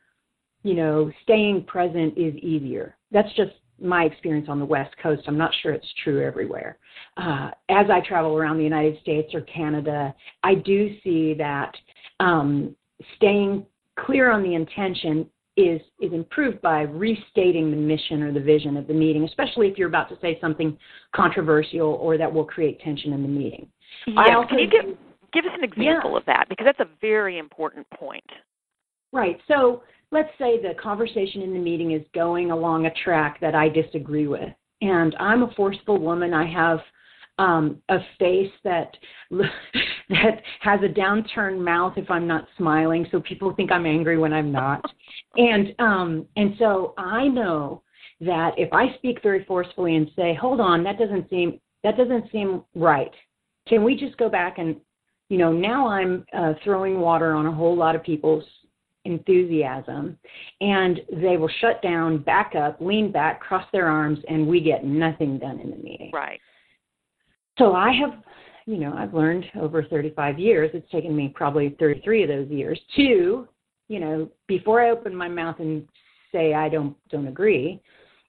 you 0.64 0.74
know, 0.74 1.12
staying 1.24 1.64
present 1.66 2.18
is 2.18 2.36
easier. 2.36 2.98
That's 3.12 3.34
just 3.36 3.52
my 3.82 4.04
experience 4.04 4.48
on 4.50 4.60
the 4.60 4.66
West 4.66 4.94
Coast. 5.02 5.24
I'm 5.28 5.38
not 5.38 5.52
sure 5.62 5.74
it's 5.74 5.94
true 6.04 6.24
everywhere. 6.26 6.78
Uh, 7.18 7.52
as 7.70 7.90
I 7.90 8.02
travel 8.02 8.38
around 8.38 8.58
the 8.58 8.64
United 8.64 9.00
States 9.02 9.34
or 9.34 9.42
Canada, 9.42 10.14
I 10.44 10.56
do 10.56 10.96
see 11.04 11.34
that 11.36 11.76
um, 12.20 12.76
staying 13.16 13.66
clear 13.98 14.32
on 14.32 14.44
the 14.44 14.54
intention 14.54 15.28
is 15.58 15.82
is 16.00 16.14
improved 16.14 16.62
by 16.62 16.82
restating 16.82 17.72
the 17.72 17.78
mission 17.78 18.24
or 18.24 18.32
the 18.32 18.40
vision 18.40 18.78
of 18.78 18.88
the 18.88 18.94
meeting, 18.94 19.24
especially 19.26 19.68
if 19.68 19.78
you're 19.78 19.90
about 19.90 20.10
to 20.10 20.18
say 20.22 20.38
something 20.40 20.78
controversial 21.14 21.94
or 21.96 22.18
that 22.18 22.32
will 22.32 22.46
create 22.46 22.80
tension 22.80 23.14
in 23.14 23.22
the 23.22 23.28
meeting. 23.28 23.68
Yeah, 24.08 24.44
can 24.48 24.60
you 24.60 24.70
give 24.70 24.98
give 25.34 25.46
us 25.46 25.52
an 25.58 25.64
example 25.64 26.12
yeah. 26.12 26.18
of 26.18 26.26
that 26.26 26.46
because 26.50 26.66
that's 26.66 26.80
a 26.80 26.90
very 27.02 27.38
important 27.38 27.90
point. 27.92 28.24
Right. 29.12 29.40
So 29.48 29.84
let's 30.12 30.30
say 30.38 30.62
the 30.62 30.74
conversation 30.82 31.42
in 31.42 31.54
the 31.54 31.60
meeting 31.60 31.92
is 31.92 32.02
going 32.14 32.52
along 32.52 32.86
a 32.86 32.94
track 33.04 33.40
that 33.42 33.56
I 33.56 33.68
disagree 33.68 34.28
with, 34.28 34.54
and 34.82 35.16
I'm 35.20 35.44
a 35.44 35.52
forceful 35.56 35.98
woman. 35.98 36.34
I 36.34 36.50
have 36.52 36.80
um, 37.42 37.82
a 37.90 37.98
face 38.20 38.52
that 38.64 38.96
that 39.32 40.42
has 40.60 40.80
a 40.84 40.88
downturned 40.88 41.60
mouth 41.60 41.94
if 41.98 42.10
I'm 42.12 42.28
not 42.28 42.48
smiling, 42.56 43.08
so 43.12 43.20
people 43.20 43.54
think 43.56 43.72
I'm 43.72 43.88
angry 43.88 44.20
when 44.20 44.32
I'm 44.32 44.52
not. 44.52 44.86
and 45.38 45.74
um, 45.80 46.28
and 46.36 46.54
so 46.60 46.94
I 46.98 47.28
know 47.28 47.82
that 48.22 48.52
if 48.58 48.72
I 48.72 48.96
speak 48.98 49.24
very 49.24 49.44
forcefully 49.46 49.96
and 49.96 50.08
say, 50.16 50.36
"Hold 50.40 50.60
on, 50.60 50.84
that 50.84 51.00
doesn't 51.00 51.30
seem 51.30 51.60
that 51.84 51.98
doesn't 51.98 52.32
seem 52.32 52.64
right," 52.76 53.12
can 53.68 53.84
we 53.84 53.96
just 53.96 54.18
go 54.18 54.30
back 54.30 54.60
and 54.60 54.76
you 55.30 55.40
know 55.40 55.52
now 55.52 55.88
I'm 55.88 56.24
uh, 56.38 56.54
throwing 56.64 57.00
water 57.00 57.34
on 57.34 57.48
a 57.48 57.52
whole 57.52 57.76
lot 57.76 57.96
of 57.96 58.04
people's 58.04 58.46
enthusiasm 59.06 60.16
and 60.60 61.00
they 61.12 61.36
will 61.36 61.50
shut 61.60 61.82
down, 61.82 62.20
back 62.20 62.54
up, 62.54 62.80
lean 62.80 63.12
back, 63.12 63.40
cross 63.40 63.66
their 63.74 63.88
arms, 63.88 64.20
and 64.30 64.46
we 64.46 64.62
get 64.62 64.86
nothing 64.86 65.40
done 65.40 65.60
in 65.60 65.72
the 65.72 65.78
meeting. 65.78 66.12
Right. 66.14 66.40
So 67.58 67.74
I 67.74 67.92
have, 67.94 68.22
you 68.66 68.78
know, 68.78 68.94
I've 68.94 69.14
learned 69.14 69.46
over 69.60 69.84
35 69.84 70.40
years, 70.40 70.72
it's 70.74 70.90
taken 70.92 71.16
me 71.16 71.32
probably 71.34 71.76
33 71.80 72.24
of 72.24 72.30
those 72.30 72.50
years 72.50 72.80
to, 72.96 73.48
you 73.88 74.00
know, 74.00 74.30
before 74.48 74.82
I 74.82 74.92
open 74.92 75.16
my 75.16 75.28
mouth 75.28 75.58
and 75.60 75.88
say 76.32 76.54
I 76.54 76.70
don't 76.70 76.96
don't 77.10 77.28
agree, 77.28 77.82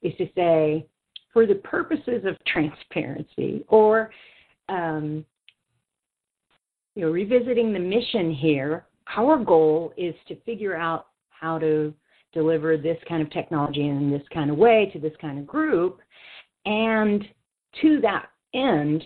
is 0.03 0.13
to 0.19 0.29
say, 0.35 0.87
for 1.33 1.47
the 1.47 1.55
purposes 1.57 2.25
of 2.27 2.37
transparency 2.45 3.65
or 3.69 4.11
um, 4.69 5.25
you 6.95 7.03
know, 7.03 7.11
revisiting 7.11 7.73
the 7.73 7.79
mission 7.79 8.33
here, 8.33 8.87
our 9.17 9.43
goal 9.43 9.93
is 9.97 10.15
to 10.29 10.37
figure 10.43 10.77
out 10.77 11.07
how 11.31 11.59
to 11.59 11.95
deliver 12.33 12.77
this 12.77 12.99
kind 13.09 13.23
of 13.23 13.31
technology 13.31 13.87
in 13.87 14.11
this 14.11 14.23
kind 14.33 14.51
of 14.51 14.57
way 14.57 14.91
to 14.93 14.99
this 14.99 15.13
kind 15.21 15.39
of 15.39 15.47
group. 15.47 16.01
And 16.65 17.25
to 17.81 18.01
that 18.03 18.27
end, 18.55 19.05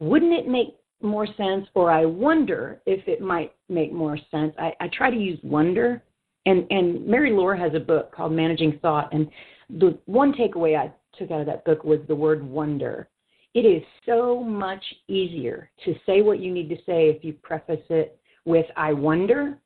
wouldn't 0.00 0.32
it 0.32 0.48
make 0.48 0.76
more 1.00 1.26
sense, 1.36 1.66
or 1.74 1.90
I 1.90 2.04
wonder 2.04 2.80
if 2.86 3.06
it 3.06 3.20
might 3.20 3.52
make 3.68 3.92
more 3.92 4.18
sense? 4.30 4.54
I, 4.58 4.72
I 4.80 4.88
try 4.88 5.10
to 5.10 5.16
use 5.16 5.38
wonder. 5.42 6.02
And, 6.46 6.66
and 6.70 7.06
Mary 7.06 7.32
Lore 7.32 7.56
has 7.56 7.74
a 7.74 7.80
book 7.80 8.14
called 8.14 8.32
Managing 8.32 8.78
Thought. 8.80 9.12
And 9.12 9.28
the 9.68 9.98
one 10.06 10.32
takeaway 10.32 10.78
I 10.78 10.92
took 11.18 11.30
out 11.30 11.40
of 11.40 11.46
that 11.46 11.64
book 11.64 11.84
was 11.84 12.00
the 12.08 12.14
word 12.14 12.42
wonder. 12.42 13.08
It 13.54 13.60
is 13.60 13.82
so 14.06 14.42
much 14.42 14.84
easier 15.08 15.70
to 15.84 15.94
say 16.06 16.22
what 16.22 16.40
you 16.40 16.52
need 16.52 16.68
to 16.68 16.76
say 16.86 17.08
if 17.08 17.24
you 17.24 17.32
preface 17.32 17.84
it 17.90 18.18
with 18.44 18.66
I 18.76 18.92
wonder 18.92 19.58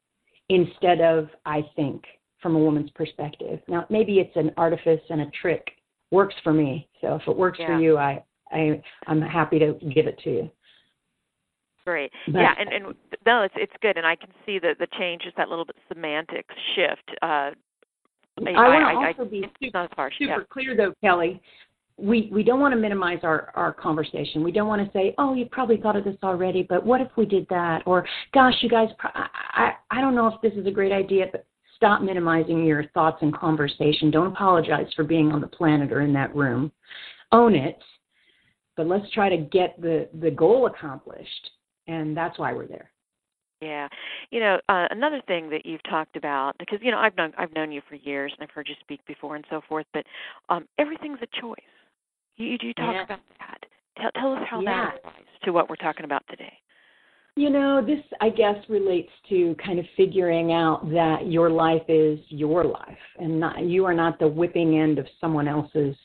instead 0.48 1.00
of 1.00 1.28
I 1.44 1.64
think 1.76 2.04
from 2.40 2.56
a 2.56 2.58
woman's 2.58 2.90
perspective. 2.90 3.60
Now, 3.68 3.86
maybe 3.88 4.18
it's 4.18 4.36
an 4.36 4.50
artifice 4.56 5.00
and 5.08 5.22
a 5.22 5.30
trick. 5.40 5.64
Works 6.10 6.34
for 6.42 6.52
me. 6.52 6.88
So 7.00 7.14
if 7.14 7.22
it 7.26 7.36
works 7.36 7.58
yeah. 7.60 7.68
for 7.68 7.80
you, 7.80 7.96
I, 7.96 8.22
I 8.52 8.82
I'm 9.06 9.20
happy 9.20 9.58
to 9.58 9.74
give 9.94 10.06
it 10.06 10.18
to 10.24 10.30
you. 10.30 10.50
Great. 11.84 12.12
But, 12.26 12.40
yeah, 12.40 12.54
and, 12.58 12.72
and 12.72 12.94
no, 13.26 13.42
it's 13.42 13.54
it's 13.56 13.72
good, 13.82 13.96
and 13.96 14.06
I 14.06 14.14
can 14.14 14.28
see 14.46 14.58
that 14.60 14.78
the 14.78 14.86
change 14.98 15.22
is 15.26 15.32
that 15.36 15.48
little 15.48 15.64
bit 15.64 15.76
semantic 15.88 16.46
shift. 16.76 17.10
Uh, 17.22 17.50
I, 18.46 18.50
I 18.50 18.68
want 18.68 19.16
to 19.16 19.22
also 19.22 19.28
I, 19.28 19.30
be 19.30 19.44
super, 19.62 19.88
super 19.90 20.12
yeah. 20.20 20.36
clear, 20.48 20.76
though, 20.76 20.94
Kelly. 21.02 21.40
we 21.98 22.30
we 22.32 22.42
don't 22.42 22.60
want 22.60 22.72
to 22.72 22.80
minimize 22.80 23.18
our 23.22 23.52
our 23.54 23.72
conversation. 23.72 24.42
We 24.42 24.52
don't 24.52 24.68
want 24.68 24.84
to 24.84 24.92
say, 24.92 25.14
"Oh, 25.18 25.34
you 25.34 25.46
probably 25.46 25.76
thought 25.76 25.96
of 25.96 26.04
this 26.04 26.16
already, 26.22 26.62
but 26.62 26.84
what 26.84 27.00
if 27.00 27.08
we 27.16 27.26
did 27.26 27.46
that?" 27.50 27.82
Or, 27.86 28.06
"Gosh, 28.32 28.54
you 28.60 28.68
guys, 28.68 28.88
I 29.02 29.26
I, 29.54 29.72
I 29.90 30.00
don't 30.00 30.14
know 30.14 30.26
if 30.28 30.40
this 30.40 30.52
is 30.54 30.66
a 30.66 30.70
great 30.70 30.92
idea, 30.92 31.26
but 31.30 31.46
stop 31.76 32.00
minimizing 32.00 32.64
your 32.64 32.84
thoughts 32.94 33.18
and 33.22 33.34
conversation. 33.34 34.10
Don't 34.10 34.28
apologize 34.28 34.86
for 34.94 35.04
being 35.04 35.32
on 35.32 35.40
the 35.40 35.46
planet 35.46 35.92
or 35.92 36.00
in 36.00 36.12
that 36.14 36.34
room. 36.34 36.72
Own 37.32 37.54
it, 37.54 37.78
but 38.76 38.86
let's 38.86 39.10
try 39.12 39.28
to 39.28 39.36
get 39.36 39.80
the 39.80 40.08
the 40.20 40.30
goal 40.30 40.66
accomplished, 40.66 41.50
and 41.86 42.16
that's 42.16 42.38
why 42.38 42.52
we're 42.52 42.66
there." 42.66 42.90
Yeah, 43.60 43.88
you 44.30 44.40
know, 44.40 44.58
uh, 44.68 44.88
another 44.90 45.22
thing 45.28 45.48
that 45.50 45.64
you've 45.64 45.82
talked 45.84 46.16
about 46.16 46.56
because 46.58 46.78
you 46.82 46.90
know 46.90 46.98
I've 46.98 47.16
known 47.16 47.32
I've 47.38 47.54
known 47.54 47.70
you 47.70 47.80
for 47.88 47.94
years 47.94 48.32
and 48.36 48.42
I've 48.42 48.54
heard 48.54 48.68
you 48.68 48.74
speak 48.80 49.00
before 49.06 49.36
and 49.36 49.44
so 49.50 49.60
forth, 49.68 49.86
but 49.92 50.04
um, 50.48 50.66
everything's 50.78 51.20
a 51.22 51.40
choice 51.40 51.56
you, 52.36 52.56
you 52.60 52.74
talk 52.74 52.94
yeah. 52.94 53.04
about 53.04 53.20
that. 53.38 53.58
Tell, 53.98 54.10
tell 54.12 54.32
us 54.34 54.42
how 54.48 54.60
yeah. 54.60 54.86
that 54.86 54.98
applies 54.98 55.26
to 55.44 55.52
what 55.52 55.68
we're 55.68 55.76
talking 55.76 56.04
about 56.04 56.22
today. 56.30 56.52
You 57.36 57.50
know, 57.50 57.84
this, 57.84 58.00
I 58.20 58.28
guess, 58.28 58.56
relates 58.68 59.10
to 59.30 59.56
kind 59.64 59.78
of 59.78 59.86
figuring 59.96 60.52
out 60.52 60.88
that 60.90 61.28
your 61.28 61.48
life 61.48 61.82
is 61.88 62.18
your 62.28 62.64
life 62.64 62.98
and 63.18 63.40
not, 63.40 63.62
you 63.64 63.86
are 63.86 63.94
not 63.94 64.18
the 64.18 64.28
whipping 64.28 64.78
end 64.78 64.98
of 64.98 65.06
someone 65.20 65.48
else's 65.48 65.96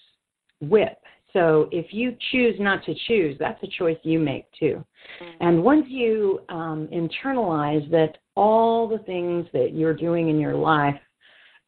whip. 0.61 0.97
So 1.33 1.67
if 1.71 1.93
you 1.93 2.15
choose 2.31 2.55
not 2.59 2.83
to 2.85 2.95
choose, 3.07 3.35
that's 3.39 3.61
a 3.61 3.67
choice 3.67 3.97
you 4.03 4.19
make 4.19 4.45
too. 4.57 4.83
Mm-hmm. 5.21 5.47
And 5.47 5.63
once 5.63 5.85
you 5.87 6.41
um, 6.49 6.87
internalize 6.91 7.89
that 7.91 8.17
all 8.35 8.87
the 8.87 8.99
things 8.99 9.45
that 9.53 9.73
you're 9.73 9.93
doing 9.93 10.29
in 10.29 10.39
your 10.39 10.55
life 10.55 10.99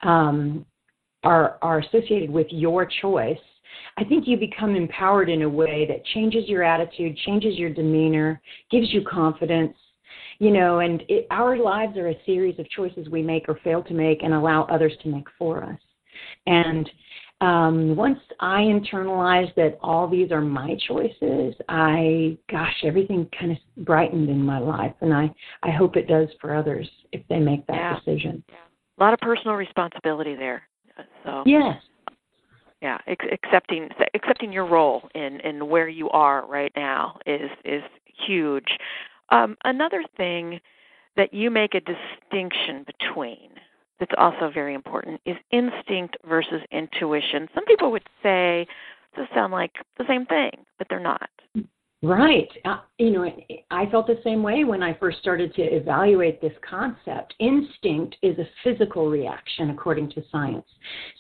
um, 0.01 0.65
are 1.23 1.57
are 1.61 1.79
associated 1.79 2.29
with 2.29 2.47
your 2.49 2.87
choice, 3.01 3.37
I 3.97 4.05
think 4.05 4.27
you 4.27 4.37
become 4.37 4.75
empowered 4.75 5.29
in 5.29 5.41
a 5.41 5.49
way 5.49 5.85
that 5.89 6.05
changes 6.13 6.47
your 6.47 6.63
attitude, 6.63 7.17
changes 7.25 7.57
your 7.57 7.69
demeanor, 7.69 8.41
gives 8.71 8.93
you 8.93 9.01
confidence. 9.01 9.75
You 10.39 10.51
know, 10.51 10.79
and 10.79 11.03
it, 11.09 11.27
our 11.31 11.57
lives 11.57 11.97
are 11.97 12.07
a 12.07 12.17
series 12.25 12.57
of 12.59 12.69
choices 12.69 13.09
we 13.09 13.21
make 13.21 13.49
or 13.49 13.59
fail 13.61 13.83
to 13.83 13.93
make 13.93 14.23
and 14.23 14.33
allow 14.33 14.63
others 14.63 14.93
to 15.03 15.09
make 15.09 15.27
for 15.37 15.65
us. 15.65 15.79
And 16.47 16.89
um, 17.41 17.96
once 17.96 18.19
I 18.39 18.62
internalized 18.62 19.55
that 19.55 19.77
all 19.81 20.08
these 20.08 20.31
are 20.31 20.41
my 20.41 20.75
choices, 20.88 21.55
I, 21.69 22.38
gosh, 22.51 22.75
everything 22.84 23.29
kind 23.38 23.51
of 23.51 23.86
brightened 23.86 24.29
in 24.29 24.41
my 24.41 24.60
life, 24.60 24.93
and 25.01 25.13
I, 25.13 25.34
I 25.63 25.72
hope 25.72 25.96
it 25.96 26.08
does 26.08 26.27
for 26.41 26.55
others 26.55 26.89
if 27.12 27.22
they 27.29 27.39
make 27.39 27.65
that 27.67 27.75
yeah. 27.75 28.00
decision. 28.00 28.43
Yeah. 28.50 28.55
A 28.98 29.03
lot 29.03 29.13
of 29.13 29.19
personal 29.19 29.55
responsibility 29.55 30.36
there. 30.36 30.63
So 31.24 31.43
yes, 31.46 31.77
yeah 32.81 32.98
accepting 33.08 33.89
accepting 34.13 34.51
your 34.51 34.65
role 34.65 35.10
in 35.15 35.39
in 35.41 35.67
where 35.69 35.88
you 35.88 36.10
are 36.10 36.46
right 36.46 36.72
now 36.75 37.17
is 37.25 37.50
is 37.65 37.84
huge 38.27 38.77
um, 39.29 39.55
another 39.63 40.03
thing 40.17 40.60
that 41.15 41.34
you 41.34 41.50
make 41.50 41.74
a 41.75 41.81
distinction 41.81 42.86
between 42.86 43.50
that's 43.99 44.11
also 44.17 44.49
very 44.53 44.73
important 44.73 45.19
is 45.25 45.35
instinct 45.51 46.17
versus 46.27 46.61
intuition 46.71 47.47
some 47.53 47.65
people 47.65 47.91
would 47.91 48.07
say 48.23 48.65
those 49.15 49.27
sound 49.33 49.51
like 49.51 49.71
the 49.97 50.05
same 50.07 50.25
thing 50.25 50.51
but 50.77 50.87
they're 50.89 50.99
not 50.99 51.29
Right. 52.01 52.47
Uh, 52.63 52.77
you 52.97 53.11
know, 53.11 53.29
I 53.71 53.85
felt 53.87 54.07
the 54.07 54.21
same 54.23 54.41
way 54.41 54.63
when 54.63 54.81
I 54.81 54.93
first 54.99 55.19
started 55.19 55.53
to 55.55 55.61
evaluate 55.61 56.39
this 56.39 56.53
concept. 56.67 57.33
Instinct 57.39 58.15
is 58.21 58.39
a 58.39 58.47
physical 58.63 59.09
reaction 59.09 59.71
according 59.71 60.11
to 60.11 60.23
science. 60.31 60.65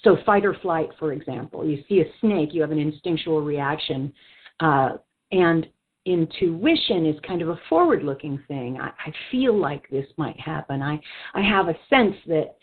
So, 0.05 0.17
fight 0.25 0.45
or 0.45 0.53
flight, 0.61 0.87
for 0.97 1.11
example, 1.11 1.65
you 1.65 1.83
see 1.89 1.99
a 1.99 2.05
snake, 2.21 2.53
you 2.53 2.61
have 2.61 2.71
an 2.71 2.79
instinctual 2.79 3.41
reaction. 3.41 4.13
Uh, 4.61 4.91
and 5.33 5.67
intuition 6.05 7.05
is 7.05 7.19
kind 7.27 7.41
of 7.41 7.49
a 7.49 7.59
forward 7.67 8.03
looking 8.03 8.41
thing. 8.47 8.79
I, 8.79 8.87
I 8.87 9.13
feel 9.31 9.59
like 9.59 9.89
this 9.89 10.07
might 10.15 10.39
happen. 10.39 10.81
I, 10.81 10.97
I 11.33 11.41
have 11.41 11.67
a 11.67 11.75
sense 11.89 12.15
that 12.27 12.55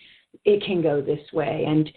it 0.45 0.63
can 0.65 0.83
go 0.83 1.01
this 1.01 1.21
way. 1.33 1.65
And 1.67 1.91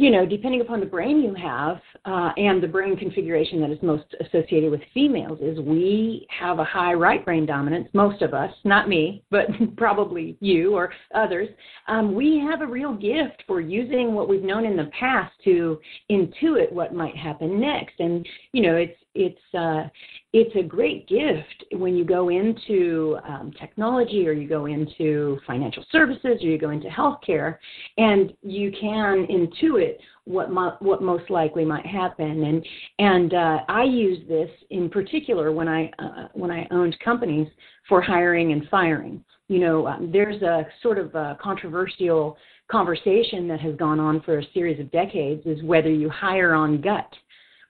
you 0.00 0.10
know, 0.10 0.24
depending 0.24 0.62
upon 0.62 0.80
the 0.80 0.86
brain 0.86 1.20
you 1.20 1.34
have 1.34 1.78
uh, 2.06 2.30
and 2.38 2.62
the 2.62 2.66
brain 2.66 2.96
configuration 2.96 3.60
that 3.60 3.70
is 3.70 3.76
most 3.82 4.06
associated 4.18 4.70
with 4.70 4.80
females, 4.94 5.38
is 5.42 5.60
we 5.60 6.26
have 6.30 6.58
a 6.58 6.64
high 6.64 6.94
right 6.94 7.22
brain 7.22 7.44
dominance. 7.44 7.86
Most 7.92 8.22
of 8.22 8.32
us, 8.32 8.50
not 8.64 8.88
me, 8.88 9.22
but 9.30 9.48
probably 9.76 10.38
you 10.40 10.74
or 10.74 10.90
others, 11.14 11.50
um, 11.86 12.14
we 12.14 12.38
have 12.38 12.62
a 12.62 12.66
real 12.66 12.94
gift 12.94 13.42
for 13.46 13.60
using 13.60 14.14
what 14.14 14.26
we've 14.26 14.42
known 14.42 14.64
in 14.64 14.74
the 14.74 14.90
past 14.98 15.34
to 15.44 15.78
intuit 16.10 16.72
what 16.72 16.94
might 16.94 17.14
happen 17.14 17.60
next. 17.60 18.00
And 18.00 18.26
you 18.52 18.62
know, 18.62 18.76
it's 18.76 18.96
it's 19.14 19.54
uh, 19.54 19.88
it's 20.32 20.54
a 20.56 20.62
great 20.62 21.08
gift 21.08 21.64
when 21.72 21.96
you 21.96 22.04
go 22.04 22.28
into 22.28 23.18
um, 23.26 23.52
technology 23.58 24.26
or 24.28 24.32
you 24.32 24.48
go 24.48 24.66
into 24.66 25.38
financial 25.46 25.84
services 25.90 26.38
or 26.42 26.46
you 26.46 26.58
go 26.58 26.70
into 26.70 26.88
healthcare, 26.88 27.56
and 27.98 28.32
you 28.42 28.70
can 28.70 29.26
intuit 29.26 29.96
what 30.24 30.50
mo- 30.50 30.76
what 30.80 31.02
most 31.02 31.28
likely 31.30 31.64
might 31.64 31.86
happen. 31.86 32.44
And 32.44 32.66
and 32.98 33.34
uh, 33.34 33.58
I 33.68 33.84
use 33.84 34.26
this 34.28 34.50
in 34.70 34.88
particular 34.88 35.50
when 35.52 35.68
I 35.68 35.90
uh, 35.98 36.28
when 36.32 36.50
I 36.50 36.66
owned 36.70 36.96
companies 37.04 37.48
for 37.88 38.00
hiring 38.00 38.52
and 38.52 38.68
firing. 38.68 39.24
You 39.48 39.58
know, 39.58 39.88
um, 39.88 40.10
there's 40.12 40.40
a 40.42 40.64
sort 40.80 40.98
of 40.98 41.12
a 41.16 41.36
controversial 41.42 42.36
conversation 42.70 43.48
that 43.48 43.60
has 43.60 43.74
gone 43.74 43.98
on 43.98 44.20
for 44.22 44.38
a 44.38 44.44
series 44.54 44.78
of 44.78 44.90
decades 44.92 45.44
is 45.44 45.60
whether 45.64 45.90
you 45.90 46.08
hire 46.08 46.54
on 46.54 46.80
gut 46.80 47.12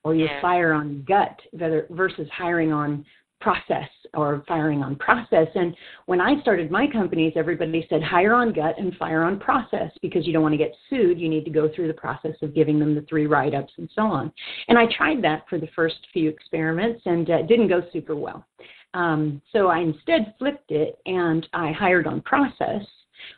or 0.05 0.15
you 0.15 0.25
yeah. 0.25 0.41
fire 0.41 0.73
on 0.73 1.05
gut 1.07 1.41
versus 1.91 2.29
hiring 2.33 2.73
on 2.73 3.05
process 3.41 3.89
or 4.15 4.45
firing 4.47 4.83
on 4.83 4.97
process. 4.97 5.47
And 5.55 5.75
when 6.07 6.21
I 6.21 6.41
started 6.43 6.71
my 6.71 6.87
companies, 6.87 7.33
everybody 7.37 7.87
said 7.89 8.03
hire 8.03 8.35
on 8.35 8.53
gut 8.53 8.75
and 8.79 8.95
fire 8.97 9.23
on 9.23 9.39
process 9.39 9.91
because 10.03 10.27
you 10.27 10.33
don't 10.33 10.43
want 10.43 10.53
to 10.53 10.59
get 10.59 10.75
sued. 10.89 11.19
You 11.19 11.29
need 11.29 11.45
to 11.45 11.51
go 11.51 11.71
through 11.75 11.89
the 11.89 11.95
process 11.95 12.35
of 12.43 12.55
giving 12.55 12.79
them 12.79 12.95
the 12.95 13.03
three 13.03 13.27
write 13.27 13.55
ups 13.55 13.73
and 13.79 13.89
so 13.95 14.03
on. 14.03 14.33
And 14.69 14.79
I 14.79 14.87
tried 14.97 15.23
that 15.25 15.45
for 15.49 15.59
the 15.59 15.69
first 15.75 15.97
few 16.13 16.29
experiments 16.29 17.03
and 17.07 17.29
uh, 17.31 17.35
it 17.35 17.49
didn't 17.49 17.69
go 17.69 17.83
super 17.93 18.15
well. 18.15 18.45
Um, 18.93 19.41
so 19.53 19.69
I 19.69 19.79
instead 19.79 20.35
flipped 20.39 20.71
it 20.71 20.99
and 21.07 21.47
I 21.53 21.73
hired 21.73 22.07
on 22.07 22.21
process 22.23 22.83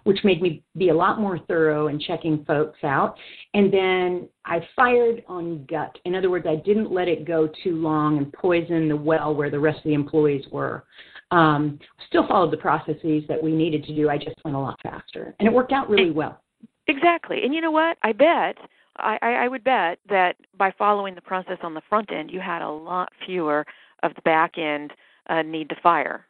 which 0.05 0.19
made 0.25 0.43
me 0.43 0.63
be 0.77 0.89
a 0.89 0.95
lot 0.95 1.21
more 1.21 1.39
thorough 1.49 1.89
in 1.89 1.99
checking 2.01 2.45
folks 2.45 2.79
out. 2.83 3.17
And 3.55 3.73
then 3.73 4.29
I 4.45 4.61
fired 4.75 5.23
on 5.29 5.65
gut. 5.67 5.97
In 6.05 6.15
other 6.15 6.31
words, 6.31 6.47
I 6.49 6.57
didn't 6.57 6.93
let 6.93 7.09
it 7.09 7.27
go 7.27 7.49
too 7.63 7.77
long 7.77 8.19
and 8.19 8.33
poison 8.33 8.89
the 8.89 8.97
well 8.97 9.35
where 9.35 9.51
the 9.51 9.61
rest 9.61 9.79
of 9.79 9.85
the 9.85 9.95
employees 9.95 10.45
were. 10.51 10.85
Um, 11.31 11.79
still 12.09 12.27
followed 12.27 12.53
the 12.53 12.59
processes 12.59 13.25
that 13.29 13.43
we 13.43 13.53
needed 13.53 13.85
to 13.85 13.95
do. 13.95 14.11
I 14.11 14.19
just 14.19 14.37
went 14.45 14.57
a 14.57 14.61
lot 14.61 14.79
faster, 14.83 15.35
and 15.39 15.49
it 15.49 15.53
worked 15.53 15.73
out 15.73 15.89
really 15.89 16.11
well. 16.11 16.43
Exactly. 16.89 17.43
And 17.43 17.55
you 17.55 17.63
know 17.63 17.71
what? 17.71 17.97
I 18.03 18.13
bet 18.13 18.59
I, 18.97 19.19
I 19.23 19.49
would 19.49 19.65
bet 19.65 19.99
that 20.09 20.37
by 20.59 20.73
following 20.77 21.15
the 21.15 21.21
process 21.21 21.59
on 21.63 21.75
the 21.75 21.81
front 21.89 22.13
end, 22.13 22.31
you 22.31 22.41
had 22.41 22.63
a 22.63 22.71
lot 22.71 23.09
fewer 23.25 23.65
of 24.03 24.15
the 24.15 24.23
back 24.23 24.59
end 24.59 24.93
uh, 25.29 25.43
need 25.43 25.69
to 25.71 25.77
fire. 25.83 26.27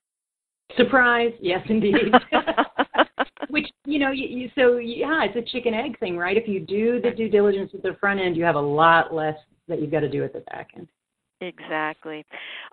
Surprise! 0.76 1.32
Yes, 1.40 1.60
indeed. 1.68 1.94
Which 3.52 3.66
you 3.84 3.98
know, 3.98 4.12
you, 4.12 4.26
you, 4.28 4.50
so 4.54 4.78
yeah, 4.78 5.24
it's 5.24 5.36
a 5.36 5.52
chicken 5.52 5.74
egg 5.74 5.98
thing, 5.98 6.16
right? 6.16 6.38
If 6.38 6.48
you 6.48 6.58
do 6.58 7.02
the 7.02 7.10
due 7.10 7.28
diligence 7.28 7.70
at 7.74 7.82
the 7.82 7.94
front 8.00 8.18
end, 8.18 8.34
you 8.34 8.44
have 8.44 8.54
a 8.54 8.60
lot 8.60 9.12
less 9.12 9.36
that 9.68 9.78
you've 9.78 9.90
got 9.90 10.00
to 10.00 10.08
do 10.08 10.24
at 10.24 10.32
the 10.32 10.40
back 10.40 10.70
end. 10.74 10.88
Exactly. 11.42 12.24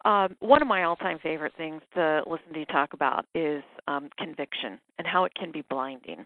Um, 0.05 0.37
one 0.39 0.61
of 0.61 0.69
my 0.69 0.83
all-time 0.83 1.19
favorite 1.21 1.51
things 1.57 1.81
to 1.95 2.21
listen 2.25 2.53
to 2.53 2.59
you 2.59 2.65
talk 2.67 2.93
about 2.93 3.25
is 3.35 3.61
um, 3.89 4.09
conviction 4.17 4.79
and 4.97 5.05
how 5.05 5.25
it 5.25 5.33
can 5.35 5.51
be 5.51 5.63
blinding, 5.69 6.23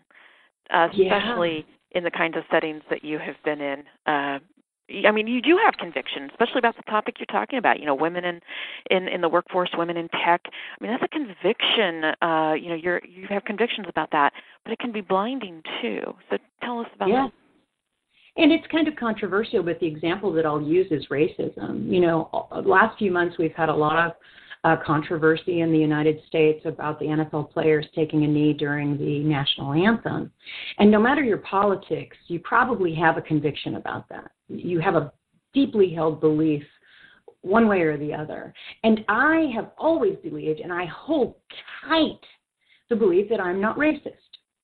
uh, 0.72 0.88
especially 0.92 1.66
yeah. 1.92 1.98
in 1.98 2.04
the 2.04 2.12
kinds 2.12 2.38
of 2.38 2.44
settings 2.52 2.84
that 2.92 3.04
you 3.04 3.18
have 3.18 3.38
been 3.44 3.60
in. 3.60 3.84
Uh, 4.06 4.38
I 5.06 5.12
mean, 5.12 5.28
you 5.28 5.42
do 5.42 5.58
have 5.64 5.76
conviction, 5.76 6.30
especially 6.30 6.60
about 6.60 6.76
the 6.76 6.84
topic 6.84 7.16
you're 7.20 7.26
talking 7.26 7.58
about. 7.58 7.80
You 7.80 7.86
know, 7.86 7.96
women 7.96 8.26
in 8.26 8.42
in 8.92 9.08
in 9.08 9.22
the 9.22 9.30
workforce, 9.30 9.70
women 9.78 9.98
in 9.98 10.10
tech. 10.10 10.42
I 10.46 10.84
mean, 10.84 10.92
that's 10.92 11.04
a 11.04 11.08
conviction. 11.08 12.04
Uh, 12.22 12.54
you 12.54 12.70
know, 12.70 12.76
you're 12.76 13.02
you 13.06 13.28
have 13.30 13.46
convictions 13.46 13.88
about 13.90 14.10
that, 14.12 14.34
but 14.64 14.74
it 14.74 14.80
can 14.80 14.92
be 14.92 15.02
blinding 15.02 15.62
too. 15.82 16.02
So 16.30 16.38
tell 16.62 16.80
us 16.80 16.88
about 16.96 17.10
yeah. 17.10 17.28
that. 17.28 17.32
And 18.36 18.52
it's 18.52 18.66
kind 18.72 18.88
of 18.88 18.96
controversial, 18.96 19.62
but 19.62 19.80
the 19.80 19.86
example 19.86 20.34
that 20.34 20.46
I'll 20.46 20.62
use 20.62 20.88
is 20.90 21.06
racism. 21.12 21.88
You 21.88 22.02
know, 22.02 22.48
last 22.66 22.98
few 22.98 23.12
months 23.12 23.38
we've 23.38 23.54
had 23.54 23.70
a 23.70 23.76
lot 23.76 24.08
of 24.08 24.14
uh, 24.64 24.76
controversy 24.84 25.62
in 25.62 25.72
the 25.72 25.78
United 25.78 26.20
States 26.28 26.62
about 26.66 27.00
the 27.00 27.06
NFL 27.06 27.52
players 27.52 27.86
taking 27.94 28.24
a 28.24 28.28
knee 28.28 28.54
during 28.54 28.98
the 28.98 29.20
national 29.20 29.74
anthem. 29.74 30.32
And 30.80 30.90
no 30.90 31.00
matter 31.00 31.22
your 31.22 31.40
politics, 31.40 32.18
you 32.28 32.40
probably 32.40 32.96
have 32.96 33.18
a 33.18 33.22
conviction 33.22 33.76
about 33.76 34.10
that. 34.10 34.32
You 34.48 34.80
have 34.80 34.96
a 34.96 35.12
deeply 35.54 35.94
held 35.94 36.20
belief 36.20 36.64
one 37.42 37.68
way 37.68 37.82
or 37.82 37.98
the 37.98 38.14
other. 38.14 38.54
And 38.84 39.04
I 39.08 39.52
have 39.56 39.72
always 39.78 40.18
believed, 40.24 40.60
and 40.60 40.72
I 40.72 40.86
hold 40.86 41.36
tight 41.88 42.20
the 42.90 42.96
belief 42.96 43.30
that 43.30 43.40
I'm 43.40 43.60
not 43.60 43.78
racist. 43.78 44.12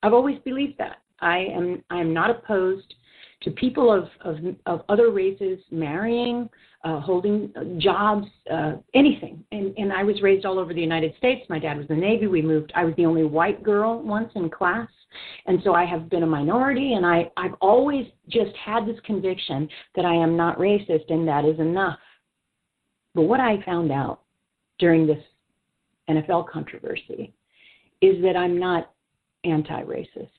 I've 0.04 0.14
always 0.14 0.40
believed 0.46 0.78
that. 0.78 0.98
I 1.22 1.40
am 1.40 1.84
I 1.90 2.00
am 2.00 2.14
not 2.14 2.30
opposed 2.30 2.94
to 3.42 3.52
people 3.52 3.92
of, 3.92 4.10
of, 4.22 4.38
of 4.66 4.82
other 4.90 5.12
races 5.12 5.60
marrying, 5.72 6.50
uh, 6.84 7.00
holding 7.00 7.54
jobs, 7.78 8.28
uh, 8.52 8.74
anything. 8.94 9.44
And, 9.52 9.74
and 9.78 9.94
I 9.94 10.04
was 10.04 10.22
raised 10.22 10.46
all 10.46 10.60
over 10.60 10.74
the 10.74 10.82
United 10.82 11.16
States. 11.18 11.46
My 11.50 11.60
dad 11.60 11.78
was 11.78 11.88
in 11.90 11.96
the 11.96 12.02
Navy. 12.02 12.28
We 12.28 12.42
moved. 12.42 12.74
I 12.76 12.84
was 12.84 12.94
the 12.98 13.06
only 13.06 13.24
white 13.24 13.64
girl 13.64 14.02
once 14.02 14.32
in 14.36 14.50
class, 14.50 14.90
and 15.46 15.60
so 15.64 15.74
I 15.74 15.86
have 15.86 16.10
been 16.10 16.24
a 16.24 16.28
minority. 16.28 16.94
And 16.94 17.06
I 17.06 17.32
I've 17.38 17.56
always 17.62 18.06
just 18.30 18.56
had 18.56 18.86
this 18.86 19.00
conviction 19.06 19.68
that 19.96 20.06
I 20.06 20.14
am 20.14 20.36
not 20.36 20.58
racist, 20.58 21.10
and 21.10 21.28
that 21.28 21.46
is 21.46 21.60
enough. 21.60 22.00
But 23.16 23.24
what 23.24 23.40
I 23.40 23.64
found 23.66 23.92
out 23.92 24.22
during 24.78 25.08
this 25.08 25.24
NFL 26.10 26.50
controversy 26.50 27.34
is 28.02 28.22
that 28.24 28.38
I'm 28.38 28.60
not 28.60 28.94
anti-racist, 29.44 30.30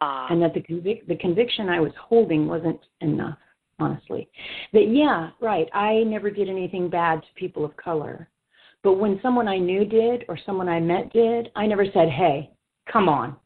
uh. 0.00 0.26
and 0.30 0.42
that 0.42 0.54
the 0.54 0.60
convic- 0.60 1.06
the 1.06 1.16
conviction 1.16 1.68
I 1.68 1.80
was 1.80 1.92
holding 1.98 2.46
wasn't 2.46 2.80
enough 3.00 3.38
honestly. 3.82 4.28
That, 4.72 4.88
yeah, 4.88 5.30
right, 5.40 5.68
I 5.72 6.04
never 6.04 6.30
did 6.30 6.48
anything 6.48 6.88
bad 6.88 7.20
to 7.22 7.28
people 7.34 7.64
of 7.64 7.76
color. 7.76 8.28
But 8.82 8.94
when 8.94 9.20
someone 9.22 9.48
I 9.48 9.58
knew 9.58 9.84
did 9.84 10.24
or 10.28 10.38
someone 10.44 10.68
I 10.68 10.80
met 10.80 11.12
did, 11.12 11.50
I 11.54 11.66
never 11.66 11.84
said, 11.92 12.08
hey, 12.08 12.50
come 12.90 13.08
on, 13.08 13.36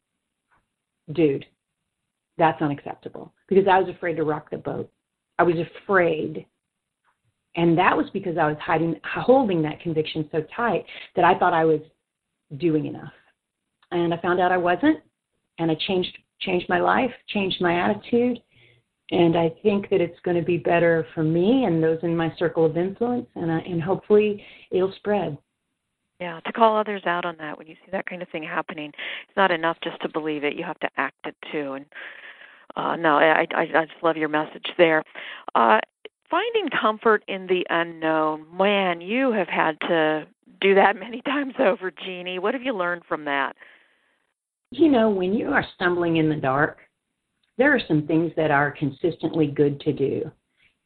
dude, 1.12 1.46
that's 2.38 2.60
unacceptable. 2.60 3.32
Because 3.48 3.66
I 3.70 3.78
was 3.78 3.88
afraid 3.94 4.16
to 4.16 4.24
rock 4.24 4.50
the 4.50 4.58
boat. 4.58 4.90
I 5.38 5.42
was 5.42 5.56
afraid. 5.84 6.46
And 7.56 7.76
that 7.78 7.96
was 7.96 8.06
because 8.12 8.36
I 8.36 8.48
was 8.48 8.56
hiding, 8.60 9.00
holding 9.04 9.62
that 9.62 9.80
conviction 9.80 10.28
so 10.30 10.44
tight 10.54 10.84
that 11.14 11.24
I 11.24 11.38
thought 11.38 11.54
I 11.54 11.64
was 11.64 11.80
doing 12.58 12.86
enough. 12.86 13.12
And 13.90 14.12
I 14.12 14.18
found 14.18 14.40
out 14.40 14.52
I 14.52 14.58
wasn't, 14.58 15.00
and 15.58 15.70
I 15.70 15.76
changed 15.86 16.16
changed 16.40 16.68
my 16.68 16.80
life, 16.80 17.10
changed 17.28 17.62
my 17.62 17.80
attitude, 17.80 18.38
and 19.10 19.36
I 19.36 19.54
think 19.62 19.88
that 19.90 20.00
it's 20.00 20.18
going 20.24 20.36
to 20.36 20.42
be 20.42 20.58
better 20.58 21.06
for 21.14 21.22
me 21.22 21.64
and 21.64 21.82
those 21.82 21.98
in 22.02 22.16
my 22.16 22.32
circle 22.38 22.64
of 22.64 22.76
influence, 22.76 23.28
and 23.36 23.50
uh, 23.50 23.60
and 23.66 23.82
hopefully 23.82 24.44
it'll 24.70 24.92
spread. 24.96 25.38
Yeah, 26.20 26.40
to 26.40 26.52
call 26.52 26.78
others 26.78 27.02
out 27.04 27.24
on 27.26 27.36
that 27.38 27.58
when 27.58 27.66
you 27.66 27.74
see 27.84 27.90
that 27.92 28.06
kind 28.06 28.22
of 28.22 28.28
thing 28.30 28.42
happening, 28.42 28.88
it's 28.88 29.36
not 29.36 29.50
enough 29.50 29.76
just 29.84 30.00
to 30.00 30.08
believe 30.08 30.44
it. 30.44 30.56
You 30.56 30.64
have 30.64 30.78
to 30.80 30.88
act 30.96 31.26
it 31.26 31.36
too. 31.52 31.74
And 31.74 31.84
uh, 32.74 32.96
no, 32.96 33.18
I, 33.18 33.40
I 33.40 33.46
I 33.52 33.84
just 33.84 34.02
love 34.02 34.16
your 34.16 34.28
message 34.30 34.66
there. 34.78 35.02
Uh, 35.54 35.78
finding 36.30 36.68
comfort 36.80 37.22
in 37.28 37.46
the 37.46 37.66
unknown, 37.70 38.46
man, 38.56 39.00
you 39.00 39.32
have 39.32 39.48
had 39.48 39.78
to 39.80 40.26
do 40.60 40.74
that 40.74 40.96
many 41.00 41.20
times 41.22 41.54
over, 41.58 41.90
Jeannie. 41.90 42.38
What 42.38 42.54
have 42.54 42.62
you 42.62 42.74
learned 42.74 43.02
from 43.06 43.24
that? 43.26 43.54
You 44.70 44.90
know, 44.90 45.10
when 45.10 45.34
you 45.34 45.48
are 45.48 45.64
stumbling 45.74 46.16
in 46.16 46.28
the 46.28 46.36
dark, 46.36 46.78
there 47.58 47.74
are 47.74 47.80
some 47.86 48.06
things 48.06 48.32
that 48.36 48.50
are 48.50 48.70
consistently 48.70 49.46
good 49.46 49.80
to 49.80 49.92
do. 49.92 50.30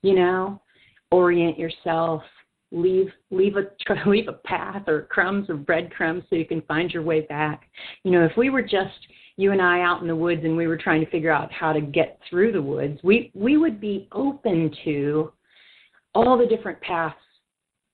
You 0.03 0.14
know, 0.14 0.62
orient 1.11 1.59
yourself, 1.59 2.23
leave 2.72 3.09
leave 3.30 3.56
a 3.56 3.64
leave 4.06 4.28
a 4.28 4.33
path 4.33 4.88
or 4.88 5.02
crumbs 5.02 5.50
or 5.50 5.56
breadcrumbs 5.56 6.24
so 6.30 6.37
you 6.37 6.46
can 6.46 6.62
find 6.62 6.90
your 6.92 7.02
way 7.02 7.22
back. 7.22 7.68
You 8.04 8.12
know, 8.12 8.24
if 8.24 8.33
we 8.37 8.50
were 8.50 8.62
just 8.62 9.06
you 9.37 9.52
and 9.52 9.62
I 9.62 9.80
out 9.80 10.02
in 10.02 10.09
the 10.09 10.16
woods 10.16 10.42
and 10.44 10.56
we 10.56 10.66
were 10.66 10.76
trying 10.76 11.04
to 11.04 11.11
figure 11.11 11.33
out 11.33 11.52
how 11.52 11.72
to 11.72 11.80
get 11.80 12.20
through 12.28 12.52
the 12.52 12.62
woods, 12.62 13.00
we 13.02 13.30
we 13.35 13.56
would 13.56 13.80
be 13.80 14.09
open 14.12 14.70
to 14.85 15.33
all 16.14 16.37
the 16.37 16.46
different 16.46 16.80
paths 16.80 17.16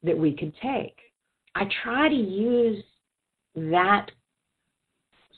that 0.02 0.16
we 0.16 0.32
could 0.34 0.52
take. 0.62 0.96
I 1.54 1.64
try 1.82 2.08
to 2.08 2.14
use 2.14 2.82
that 3.54 4.10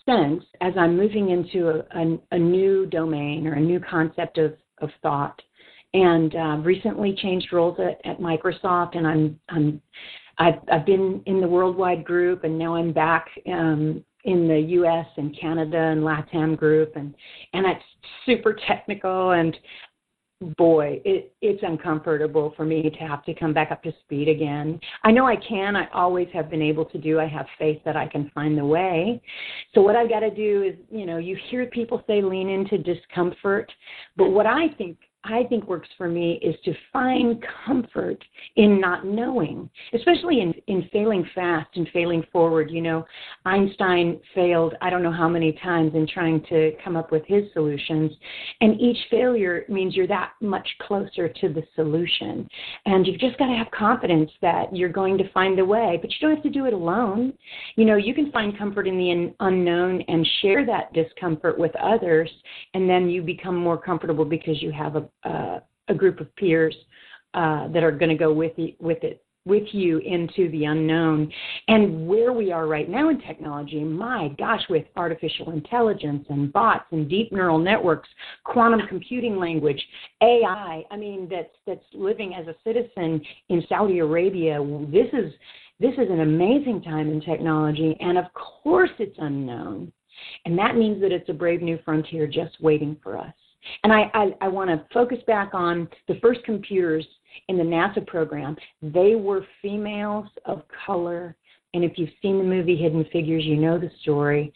sense 0.05 0.42
as 0.61 0.72
I'm 0.77 0.96
moving 0.96 1.31
into 1.31 1.68
a, 1.68 1.98
a, 1.98 2.18
a 2.33 2.38
new 2.38 2.87
domain 2.87 3.46
or 3.46 3.55
a 3.55 3.61
new 3.61 3.81
concept 3.81 4.38
of, 4.38 4.55
of 4.81 4.90
thought. 5.03 5.40
And 5.94 6.35
uh, 6.35 6.59
recently 6.62 7.14
changed 7.14 7.53
roles 7.53 7.79
at, 7.81 8.01
at 8.09 8.20
Microsoft, 8.20 8.96
and 8.96 9.07
I'm, 9.07 9.40
I'm 9.48 9.83
I've, 10.38 10.61
I've 10.70 10.87
been 10.87 11.22
in 11.27 11.40
the 11.40 11.48
worldwide 11.48 12.05
group, 12.05 12.44
and 12.44 12.59
now 12.59 12.77
I'm 12.77 12.92
back 12.92 13.27
um, 13.46 14.05
in 14.24 14.46
the 14.46 14.59
U.S. 14.59 15.07
and 15.16 15.37
Canada 15.38 15.79
and 15.79 16.03
LATAM 16.03 16.57
group, 16.57 16.94
and 16.96 17.14
and 17.53 17.66
it's 17.66 17.85
super 18.27 18.57
technical, 18.66 19.33
and 19.33 19.57
boy, 20.57 21.01
it, 21.05 21.35
it's 21.42 21.62
uncomfortable 21.62 22.53
for 22.57 22.64
me 22.64 22.83
to 22.83 22.90
have 22.98 23.24
to 23.24 23.35
come 23.35 23.53
back 23.53 23.72
up 23.72 23.83
to 23.83 23.92
speed 24.05 24.29
again. 24.29 24.79
I 25.03 25.11
know 25.11 25.27
I 25.27 25.37
can. 25.37 25.74
I 25.74 25.88
always 25.92 26.29
have 26.33 26.48
been 26.48 26.62
able 26.62 26.85
to 26.87 26.98
do. 26.98 27.18
I 27.18 27.27
have 27.27 27.46
faith 27.59 27.81
that 27.85 27.96
I 27.96 28.07
can 28.07 28.31
find 28.35 28.57
the 28.57 28.64
way. 28.64 29.20
So 29.74 29.81
what 29.81 29.96
I've 29.96 30.09
got 30.09 30.20
to 30.20 30.31
do 30.31 30.62
is, 30.62 30.74
you 30.90 31.07
know, 31.07 31.18
you 31.18 31.37
hear 31.51 31.66
people 31.66 32.05
say 32.07 32.22
lean 32.22 32.48
into 32.48 32.79
discomfort, 32.79 33.72
but 34.16 34.31
what 34.31 34.46
I 34.46 34.68
think 34.79 34.98
I 35.24 35.44
think 35.48 35.66
works 35.66 35.88
for 35.98 36.09
me 36.09 36.38
is 36.42 36.54
to 36.64 36.72
find 36.92 37.44
comfort 37.66 38.22
in 38.57 38.81
not 38.81 39.04
knowing, 39.04 39.68
especially 39.92 40.40
in, 40.40 40.54
in 40.68 40.88
failing 40.92 41.28
fast 41.35 41.68
and 41.74 41.88
failing 41.92 42.24
forward. 42.33 42.70
You 42.70 42.83
know, 42.83 43.04
Einstein 43.44 44.20
failed 44.35 44.74
I 44.81 44.90
don't 44.90 45.02
know 45.02 45.12
how 45.12 45.28
many 45.28 45.59
times 45.62 45.94
in 45.94 46.07
trying 46.07 46.44
to 46.48 46.72
come 46.85 46.96
up 46.96 47.11
with 47.11 47.24
his 47.26 47.44
solutions, 47.52 48.12
and 48.61 48.81
each 48.81 48.96
failure 49.11 49.64
means 49.68 49.96
you're 49.96 50.07
that 50.07 50.33
much 50.40 50.68
closer 50.83 51.28
to 51.28 51.48
the 51.48 51.62
solution. 51.74 52.48
And 52.87 53.07
you've 53.07 53.20
just 53.20 53.38
got 53.38 53.48
to 53.48 53.57
have 53.57 53.70
confidence 53.72 54.31
that 54.40 54.74
you're 54.74 54.88
going 54.88 55.18
to 55.18 55.31
find 55.33 55.59
the 55.59 55.64
way, 55.64 55.98
but 56.00 56.11
you 56.11 56.16
don't 56.20 56.37
have 56.37 56.44
to 56.44 56.50
do 56.50 56.66
it 56.66 56.72
alone. 56.72 57.33
You 57.74 57.87
know, 57.87 57.96
you 57.96 58.14
can 58.14 58.31
find 58.31 58.57
comfort 58.57 58.87
in 58.87 58.96
the 58.96 59.35
unknown 59.40 60.02
and 60.09 60.26
share 60.42 60.64
that 60.66 60.92
discomfort 60.92 61.59
with 61.59 61.74
others, 61.76 62.31
and 62.74 62.88
then 62.88 63.11
you 63.11 63.22
become 63.22 63.57
more 63.57 63.78
comfortable 63.78 64.24
because 64.24 64.62
you 64.62 64.70
have 64.70 64.94
a 64.94 65.08
uh, 65.25 65.59
a 65.88 65.94
group 65.94 66.21
of 66.21 66.35
peers 66.37 66.75
uh, 67.35 67.68
that 67.68 67.83
are 67.83 67.92
going 67.92 68.11
to 68.11 68.16
go 68.16 68.33
with 68.33 68.53
you, 68.57 68.75
with 68.79 69.03
it 69.03 69.23
with 69.47 69.64
you 69.73 69.99
into 69.99 70.51
the 70.51 70.64
unknown. 70.64 71.33
And 71.68 72.07
where 72.07 72.35
we 72.35 72.53
are 72.53 72.66
right 72.66 72.88
now 72.88 73.09
in 73.09 73.18
technology 73.21 73.83
my 73.83 74.29
gosh 74.38 74.62
with 74.68 74.85
artificial 74.97 75.53
intelligence 75.53 76.27
and 76.29 76.53
bots 76.53 76.85
and 76.92 77.09
deep 77.09 77.33
neural 77.33 77.59
networks 77.59 78.09
quantum 78.44 78.87
computing 78.88 79.38
language 79.38 79.83
ai 80.23 80.85
i 80.90 80.97
mean 80.97 81.29
that's 81.31 81.55
that's 81.66 81.85
living 81.94 82.35
as 82.35 82.47
a 82.47 82.55
citizen 82.62 83.23
in 83.49 83.62
saudi 83.68 84.01
arabia 84.01 84.59
this 84.90 85.09
is 85.14 85.33
this 85.81 85.92
is 85.92 86.11
an 86.11 86.21
amazing 86.21 86.83
time 86.83 87.11
in 87.11 87.21
technology 87.21 87.97
and 88.01 88.18
of 88.18 88.25
course 88.35 88.90
it's 88.99 89.16
unknown. 89.18 89.92
And 90.44 90.59
that 90.59 90.77
means 90.77 91.01
that 91.01 91.12
it's 91.12 91.29
a 91.29 91.33
brave 91.33 91.62
new 91.62 91.79
frontier 91.85 92.27
just 92.27 92.61
waiting 92.61 92.97
for 93.03 93.16
us 93.16 93.35
and 93.85 93.92
I, 93.92 94.11
I, 94.14 94.35
I 94.40 94.49
want 94.49 94.71
to 94.71 94.85
focus 94.92 95.18
back 95.27 95.51
on 95.53 95.88
the 96.07 96.18
first 96.21 96.42
computers 96.44 97.07
in 97.49 97.57
the 97.57 97.64
NASA 97.64 98.07
program. 98.07 98.57
They 98.83 99.14
were 99.14 99.47
females 99.62 100.27
of 100.44 100.62
color. 100.87 101.37
And 101.75 101.85
if 101.85 101.92
you've 101.97 102.11
seen 102.23 102.38
the 102.38 102.44
movie 102.44 102.77
Hidden 102.77 103.07
Figures, 103.12 103.44
you 103.44 103.57
know 103.57 103.79
the 103.79 103.90
story. 104.03 104.53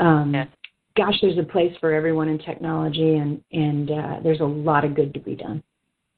Um, 0.00 0.32
yeah. 0.34 0.46
Gosh, 0.96 1.14
there's 1.20 1.38
a 1.38 1.42
place 1.42 1.72
for 1.80 1.92
everyone 1.92 2.28
in 2.28 2.38
technology, 2.38 3.16
and 3.16 3.42
and 3.50 3.90
uh, 3.90 4.20
there's 4.22 4.38
a 4.38 4.44
lot 4.44 4.84
of 4.84 4.94
good 4.94 5.12
to 5.14 5.20
be 5.20 5.34
done. 5.34 5.60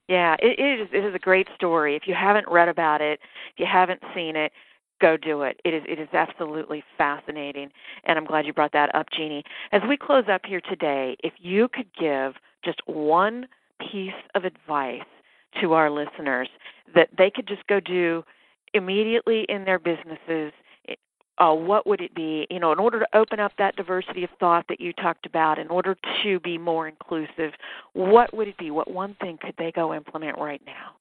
Yeah, 0.07 0.37
it 0.39 0.61
is. 0.61 0.87
It 0.93 1.03
is 1.03 1.15
a 1.15 1.19
great 1.19 1.49
story. 1.57 1.97
If 1.97 2.03
you 2.07 2.15
haven't 2.15 2.47
read 2.47 2.69
about 2.69 3.01
it, 3.01 3.19
if 3.55 3.59
you 3.59 3.67
haven't 3.67 4.03
seen 4.15 4.37
it, 4.37 4.53
go 5.01 5.17
do 5.17 5.43
it. 5.43 5.61
It 5.65 5.75
is 5.75 5.83
it 5.89 5.99
is 5.99 6.09
absolutely 6.13 6.83
fascinating, 6.97 7.71
and 8.05 8.19
I'm 8.19 8.25
glad 8.25 8.47
you 8.47 8.53
brought 8.53 8.73
that 8.73 8.95
up, 8.95 9.07
Jeannie. 9.17 9.45
As 9.73 9.83
we 9.89 9.97
close 9.97 10.25
up 10.31 10.43
here 10.47 10.61
today, 10.61 11.17
if 11.23 11.35
you 11.39 11.69
could 11.69 11.89
give 11.99 12.35
just 12.65 12.81
one 12.87 13.47
piece 13.93 14.13
of 14.35 14.45
advice 14.45 15.03
to 15.61 15.73
our 15.73 15.91
listeners 15.91 16.49
that 16.95 17.09
they 17.17 17.31
could 17.31 17.47
just 17.47 17.67
go 17.67 17.81
do 17.81 18.23
immediately 18.75 19.47
in 19.49 19.65
their 19.65 19.79
businesses, 19.79 20.53
uh, 21.39 21.53
what 21.53 21.87
would 21.87 22.01
it 22.01 22.15
be? 22.15 22.47
You 22.51 22.61
know, 22.61 22.73
in 22.73 22.79
order 22.79 23.01
to 23.01 23.07
open 23.15 23.41
up 23.41 23.53
that 23.59 23.77
diversity 23.77 24.25
of 24.25 24.31
thought 24.41 24.65
that 24.69 24.81
you 24.81 24.93
talked 24.95 25.27
about, 25.27 25.59
in 25.59 25.69
order 25.69 25.97
to 26.23 26.41
be 26.41 26.57
more 26.59 26.89
inclusive, 26.89 27.53
what 27.93 28.35
would 28.35 28.49
it 28.49 28.57
be? 28.59 28.71
What 28.71 28.91
one 28.91 29.17
thing 29.21 29.39
could 29.41 29.55
they 29.59 29.73
go 29.73 29.95
implement 29.95 30.39
right 30.39 30.63
now? 30.67 30.93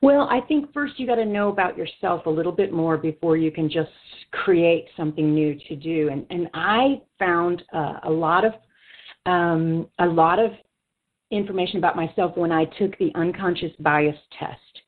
Well, 0.00 0.28
I 0.30 0.40
think 0.40 0.72
first 0.72 0.98
you 0.98 1.06
got 1.06 1.16
to 1.16 1.24
know 1.24 1.48
about 1.48 1.76
yourself 1.76 2.26
a 2.26 2.30
little 2.30 2.52
bit 2.52 2.72
more 2.72 2.96
before 2.96 3.36
you 3.36 3.50
can 3.50 3.68
just 3.70 3.90
create 4.32 4.86
something 4.96 5.34
new 5.34 5.58
to 5.68 5.76
do. 5.76 6.08
And 6.10 6.26
and 6.30 6.48
I 6.54 7.00
found 7.18 7.62
uh, 7.72 8.00
a 8.04 8.10
lot 8.10 8.44
of 8.44 8.52
um, 9.26 9.88
a 9.98 10.06
lot 10.06 10.38
of 10.38 10.52
information 11.30 11.78
about 11.78 11.96
myself 11.96 12.36
when 12.36 12.52
I 12.52 12.64
took 12.64 12.96
the 12.98 13.10
unconscious 13.14 13.72
bias 13.80 14.16
test. 14.38 14.81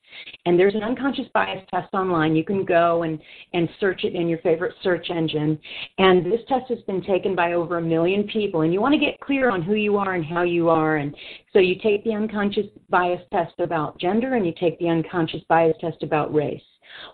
And 0.47 0.59
there's 0.59 0.75
an 0.75 0.83
unconscious 0.83 1.27
bias 1.33 1.65
test 1.71 1.93
online. 1.95 2.37
You 2.37 2.45
can 2.45 2.65
go 2.65 3.03
and, 3.03 3.19
and 3.53 3.69
search 3.81 4.05
it 4.05 4.15
in 4.15 4.29
your 4.29 4.39
favorite 4.39 4.75
search 4.83 5.11
engine. 5.11 5.59
And 5.99 6.25
this 6.27 6.41
test 6.49 6.69
has 6.69 6.81
been 6.83 7.03
taken 7.03 7.35
by 7.35 7.53
over 7.55 7.79
a 7.79 7.83
million 7.83 8.25
people. 8.25 8.63
And 8.63 8.73
you 8.73 8.81
want 8.81 8.95
to 8.95 9.01
get 9.01 9.21
clear 9.21 9.51
on 9.51 9.63
who 9.63 9.75
you 9.75 9.97
are 9.97 10.15
and 10.15 10.25
how 10.25 10.43
you 10.43 10.69
are. 10.69 10.97
And 10.97 11.15
so 11.53 11.59
you 11.59 11.77
take 11.83 12.05
the 12.05 12.15
unconscious 12.15 12.67
bias 12.89 13.23
test 13.33 13.55
about 13.59 13.99
gender 13.99 14.35
and 14.35 14.47
you 14.47 14.53
take 14.59 14.79
the 14.79 14.89
unconscious 14.89 15.43
bias 15.49 15.77
test 15.81 16.03
about 16.03 16.35
race. 16.35 16.63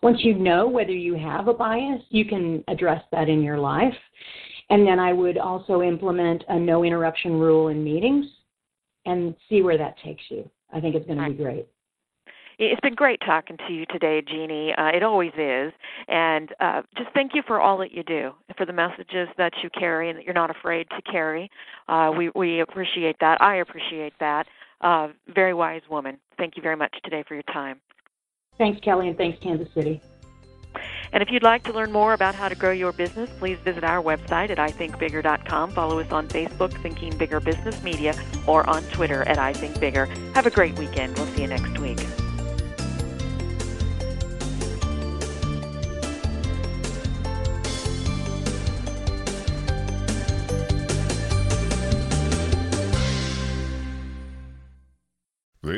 Once 0.02 0.18
you 0.22 0.34
know 0.34 0.68
whether 0.68 0.92
you 0.92 1.14
have 1.14 1.48
a 1.48 1.54
bias, 1.54 2.02
you 2.10 2.24
can 2.24 2.62
address 2.68 3.02
that 3.12 3.28
in 3.28 3.42
your 3.42 3.58
life. 3.58 3.94
And 4.68 4.86
then 4.86 4.98
I 4.98 5.12
would 5.12 5.38
also 5.38 5.82
implement 5.82 6.44
a 6.48 6.58
no 6.58 6.84
interruption 6.84 7.38
rule 7.38 7.68
in 7.68 7.82
meetings 7.82 8.26
and 9.06 9.34
see 9.48 9.62
where 9.62 9.78
that 9.78 9.96
takes 10.04 10.22
you. 10.28 10.48
I 10.72 10.80
think 10.80 10.94
it's 10.94 11.06
going 11.06 11.18
to 11.18 11.30
be 11.30 11.42
great. 11.42 11.66
It's 12.62 12.80
been 12.82 12.94
great 12.94 13.20
talking 13.24 13.56
to 13.66 13.72
you 13.72 13.86
today, 13.86 14.20
Jeannie. 14.20 14.74
Uh, 14.76 14.88
it 14.88 15.02
always 15.02 15.32
is. 15.38 15.72
And 16.08 16.50
uh, 16.60 16.82
just 16.94 17.08
thank 17.14 17.34
you 17.34 17.40
for 17.46 17.58
all 17.58 17.78
that 17.78 17.90
you 17.90 18.02
do, 18.02 18.32
for 18.58 18.66
the 18.66 18.72
messages 18.72 19.28
that 19.38 19.54
you 19.62 19.70
carry 19.70 20.10
and 20.10 20.18
that 20.18 20.26
you're 20.26 20.34
not 20.34 20.50
afraid 20.50 20.86
to 20.90 21.00
carry. 21.10 21.50
Uh, 21.88 22.12
we, 22.14 22.30
we 22.34 22.60
appreciate 22.60 23.16
that. 23.20 23.40
I 23.40 23.56
appreciate 23.56 24.12
that. 24.20 24.46
Uh, 24.82 25.08
very 25.34 25.54
wise 25.54 25.80
woman. 25.90 26.18
Thank 26.36 26.56
you 26.56 26.62
very 26.62 26.76
much 26.76 26.94
today 27.02 27.24
for 27.26 27.32
your 27.32 27.42
time. 27.44 27.80
Thanks, 28.58 28.78
Kelly, 28.80 29.08
and 29.08 29.16
thanks, 29.16 29.38
Kansas 29.42 29.68
City. 29.72 30.02
And 31.14 31.22
if 31.22 31.30
you'd 31.30 31.42
like 31.42 31.64
to 31.64 31.72
learn 31.72 31.90
more 31.90 32.12
about 32.12 32.34
how 32.34 32.50
to 32.50 32.54
grow 32.54 32.72
your 32.72 32.92
business, 32.92 33.30
please 33.38 33.58
visit 33.64 33.84
our 33.84 34.02
website 34.02 34.50
at 34.50 34.58
ithinkbigger.com. 34.58 35.70
Follow 35.70 35.98
us 35.98 36.12
on 36.12 36.28
Facebook, 36.28 36.78
Thinking 36.82 37.16
Bigger 37.16 37.40
Business 37.40 37.82
Media, 37.82 38.14
or 38.46 38.68
on 38.68 38.82
Twitter 38.92 39.22
at 39.22 39.38
ithinkbigger. 39.38 40.34
Have 40.34 40.44
a 40.44 40.50
great 40.50 40.78
weekend. 40.78 41.16
We'll 41.16 41.26
see 41.28 41.40
you 41.40 41.48
next 41.48 41.78
week. 41.78 41.98